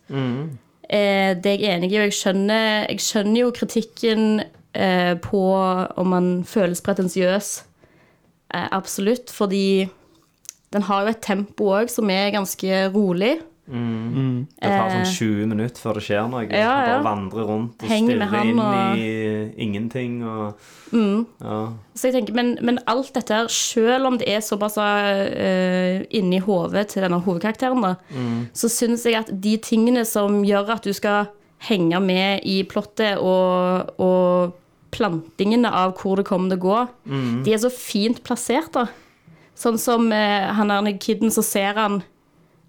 [0.89, 4.23] Eh, det er jeg enig i, og jeg skjønner, jeg skjønner jo kritikken
[4.73, 5.43] eh, på
[6.01, 7.51] om man føles pretensiøs.
[8.49, 9.85] Eh, absolutt, fordi
[10.73, 13.37] den har jo et tempo òg som er ganske rolig.
[13.69, 16.43] Det tar sånn 20 minutter før det skjer noe.
[16.47, 16.57] Eh.
[16.57, 16.95] Ja, ja.
[16.97, 18.97] Bare vandre rundt og Heng med stirre inn og- Mm.
[18.97, 20.53] i ingenting og
[21.41, 21.73] ja.
[21.95, 26.39] Så jeg tenker, men, men alt dette her, selv om det er såpass uh, inni
[26.39, 27.95] hodet til denne hovedkarakteren, da,
[28.53, 31.27] så syns jeg at de tingene som gjør at du skal
[31.67, 34.53] henge med i plottet og, og
[34.91, 36.79] plantingene av hvor det kommer til å gå,
[37.45, 38.87] de er så fint plassert, da.
[39.59, 42.01] Sånn som uh, han er kiden, så ser han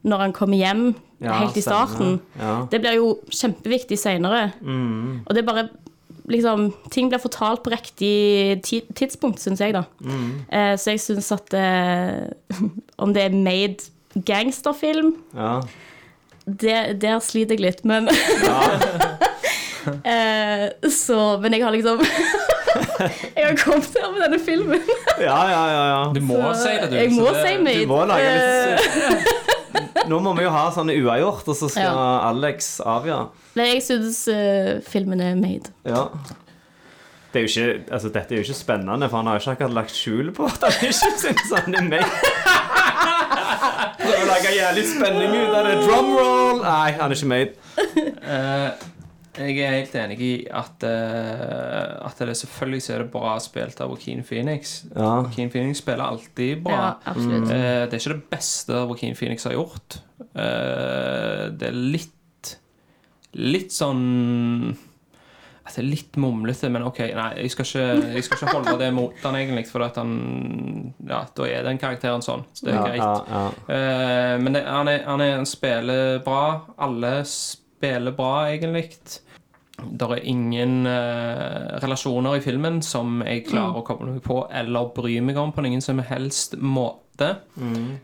[0.02, 2.20] når han kommer hjem Ja, helt i starten.
[2.40, 2.66] Ja.
[2.72, 4.52] Det blir jo kjempeviktig seinere.
[4.64, 5.66] Og det er bare
[6.30, 8.62] liksom, Ting blir fortalt på riktig
[8.96, 9.82] tidspunkt, syns jeg, da.
[10.48, 12.30] Eh, så jeg syns at eh,
[13.02, 13.90] Om det er made
[14.26, 15.60] gangsterfilm, ja.
[16.46, 18.08] det, der sliter jeg litt, men
[20.04, 22.00] eh, Så Men jeg har liksom
[23.36, 24.82] Jeg har kommet her med denne filmen.
[25.20, 26.00] Ja, ja, ja, ja.
[26.14, 26.96] Du må si det, du.
[26.98, 27.80] Jeg må det- si made.
[27.82, 29.39] Du må lage Eh, litt
[30.10, 32.04] Nå må vi jo ha sånne uavgjort, og så skal Ja.
[32.30, 33.28] Alex avgjøre.
[33.58, 35.72] Nei, jeg syns uh, filmen er made.
[35.88, 36.06] Ja.
[37.30, 39.52] Det er jo ikke, altså, dette er jo ikke spennende, for han har jo ikke
[39.54, 42.10] akkurat lagt skjul på at han ikke syns han er made.
[44.00, 45.74] Prøver å lage jævlig spenning ut av det.
[45.84, 46.62] Drumroll!
[46.64, 47.52] Nei, han er ikke made.
[48.30, 48.88] Eh,
[49.40, 53.80] jeg er helt enig i at, uh, at det selvfølgelig så er det bra spilt
[53.80, 54.84] av Joaquin Phoenix.
[54.92, 55.22] Ja.
[55.22, 56.82] Joaquin Phoenix spiller alltid bra.
[57.06, 57.34] Ja, mm.
[57.48, 60.00] uh, det er ikke det beste Joaquin Phoenix har gjort.
[60.34, 62.16] Uh, det er litt
[63.30, 64.74] Litt sånn
[65.70, 66.98] at det er litt mumlete, men OK.
[67.14, 70.14] Nei, jeg skal ikke, jeg skal ikke holde det mot han egentlig, for at han
[71.06, 72.42] Ja, da er den karakteren sånn.
[72.56, 73.02] Så det er Ja, greit.
[73.04, 73.74] ja, ja.
[73.76, 76.42] Eh, men det, han, er, han, er, han spiller bra.
[76.78, 78.88] Alle spiller bra, egentlig.
[79.90, 84.92] Det er ingen uh, relasjoner i filmen som jeg klarer å koble meg på eller
[84.96, 87.36] bry meg om på noen som helst måte.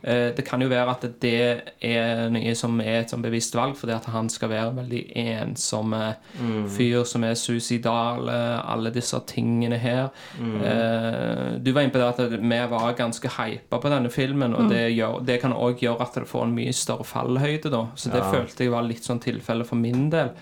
[0.02, 1.38] Eh, det kan jo være at det
[1.84, 5.02] er noe som er et sånn bevisst valg, fordi at han skal være en veldig
[5.22, 6.66] ensom mm.
[6.76, 10.10] fyr som er suicidal, eh, alle disse tingene her.
[10.36, 14.70] Uh, du var inne på det at vi var ganske hypa på denne filmen, og
[14.72, 17.86] det, gjør, det kan òg gjøre at det får en mye større fallhøyde, da.
[17.96, 20.34] Så det følte jeg var litt sånn tilfelle for min del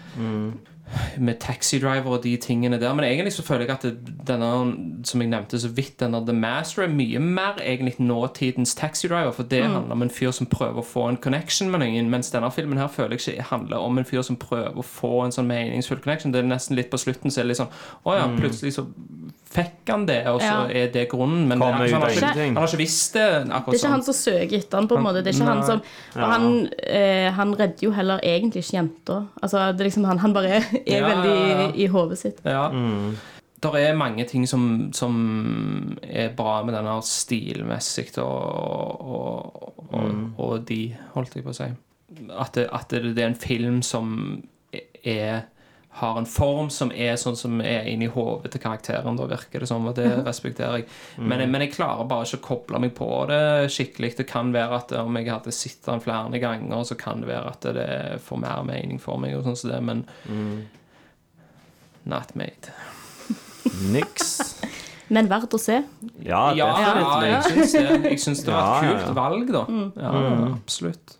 [1.18, 2.94] med Taxi Driver og de tingene der.
[2.94, 4.50] Men egentlig så føler jeg at det, denne,
[5.04, 9.30] som jeg nevnte så vidt, denne The Master er mye mer egentlig nåtidens Taxi Driver.
[9.30, 12.10] For det handler om en fyr som prøver å få en connection med noen.
[12.10, 15.24] Mens denne filmen her føler jeg ikke handler om en fyr som prøver å få
[15.24, 16.34] en sånn meningsfull connection.
[16.34, 17.74] Det er nesten litt på slutten så er det litt sånn
[18.04, 18.86] Å ja, plutselig så
[19.54, 20.82] fikk han det, og så Ja.
[20.82, 21.46] er det grunnen.
[21.48, 24.02] Men han, han, har ikke, han har ikke visst det akkurat Det er ikke han
[24.02, 24.14] sånn.
[24.14, 25.22] som søker etter han på en måte.
[25.22, 25.82] Det er ikke han som
[26.16, 26.48] Og han,
[26.82, 29.20] eh, han redder jo heller egentlig ikke jenta.
[29.42, 31.68] Altså, det er liksom han, han bare er Ja, veldig ja.
[31.74, 32.40] i hodet sitt.
[32.44, 32.68] Ja.
[32.70, 33.14] Mm.
[33.64, 40.34] Det er mange ting som, som er bra med denne stilmessig og, og, og, Mm.
[40.42, 41.68] og de, holdt jeg på å si.
[42.36, 44.42] At det, at det er en film som
[45.04, 45.44] er
[45.94, 49.14] har en form som er sånn som er inni hodet til karakteren.
[49.16, 50.88] Da virker det som, og det respekterer jeg.
[51.18, 53.40] Men, jeg- men jeg klarer bare ikke å koble meg på det
[53.70, 54.16] skikkelig.
[54.18, 57.52] Det kan være at om jeg hadde sett den flere ganger, så kan det være
[57.54, 57.88] at det
[58.26, 60.04] får mer mening for meg, og sånn som det, men
[62.04, 62.74] not made.
[63.92, 64.30] Niks.
[65.14, 65.74] Men verdt å se.
[66.24, 66.92] Ja, Ja, ja,
[67.28, 67.82] jeg syns det.
[68.08, 69.12] Jeg syns det var et kult ja.
[69.18, 69.60] valg, da.
[69.68, 69.90] Mm.
[70.00, 70.12] Ja,
[70.54, 71.16] absolutt.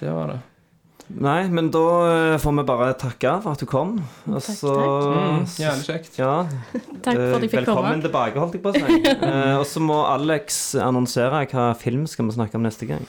[0.00, 0.38] Det var det.
[1.08, 3.94] Nei, men da eh, får vi bare takke for at du kom.
[4.28, 4.72] Og så
[5.08, 6.18] Mm, Jævlig kjekt.
[6.20, 6.34] Ja.
[7.04, 8.02] Takk for at jeg fikk Velkommen komme.
[8.04, 9.00] tilbake, holdt jeg på å si.
[9.28, 13.06] Eh, og så må Alex annonsere hva film skal vi snakke om neste gang.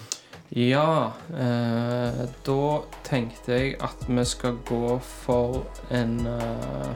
[0.55, 2.59] Ja, eh, da
[3.05, 5.59] tenkte jeg at vi skal gå for
[5.93, 6.93] en eh,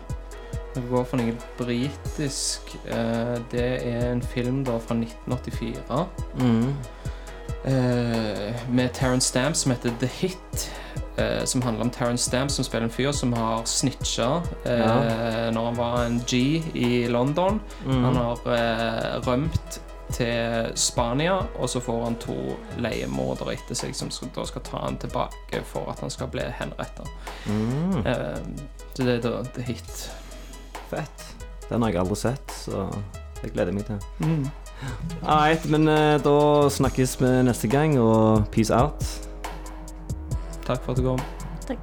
[0.73, 2.71] Vi går for noe britisk.
[2.87, 6.07] Eh, det er en film da fra 1984
[6.39, 6.71] Mm.
[7.65, 10.71] Eh, med Terence Stamp som heter The Hit.
[11.17, 15.51] Eh, som handler om Terence Stamp som spiller en fyr som har snitcha eh, Ja.
[15.51, 17.59] når han var en G i London.
[17.85, 18.03] Mm.
[18.03, 18.35] Han har
[19.27, 19.81] rømt
[20.13, 22.35] til Spania, og så får han to
[22.77, 26.43] leiemordere etter seg som skal, da skal ta han tilbake for at han skal bli
[26.59, 27.05] henretta.
[27.49, 28.03] Mm.
[28.93, 30.09] Så det er da The Hit.
[30.91, 31.25] Fett.
[31.69, 32.83] Den har jeg aldri sett, så
[33.41, 34.51] det gleder jeg meg til.
[35.23, 39.03] Alright, men eh, da snakkes vi neste gang, og peace out.
[40.65, 41.19] Takk for at du kom.
[41.67, 41.79] Takk.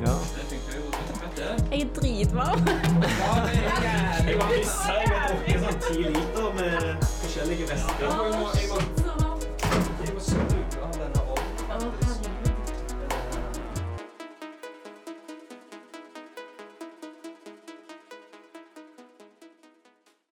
[0.00, 0.14] Ja.
[1.70, 2.66] Jeg er dritvarm.
[4.30, 8.59] Jeg var sånn ti liter med forskjellige.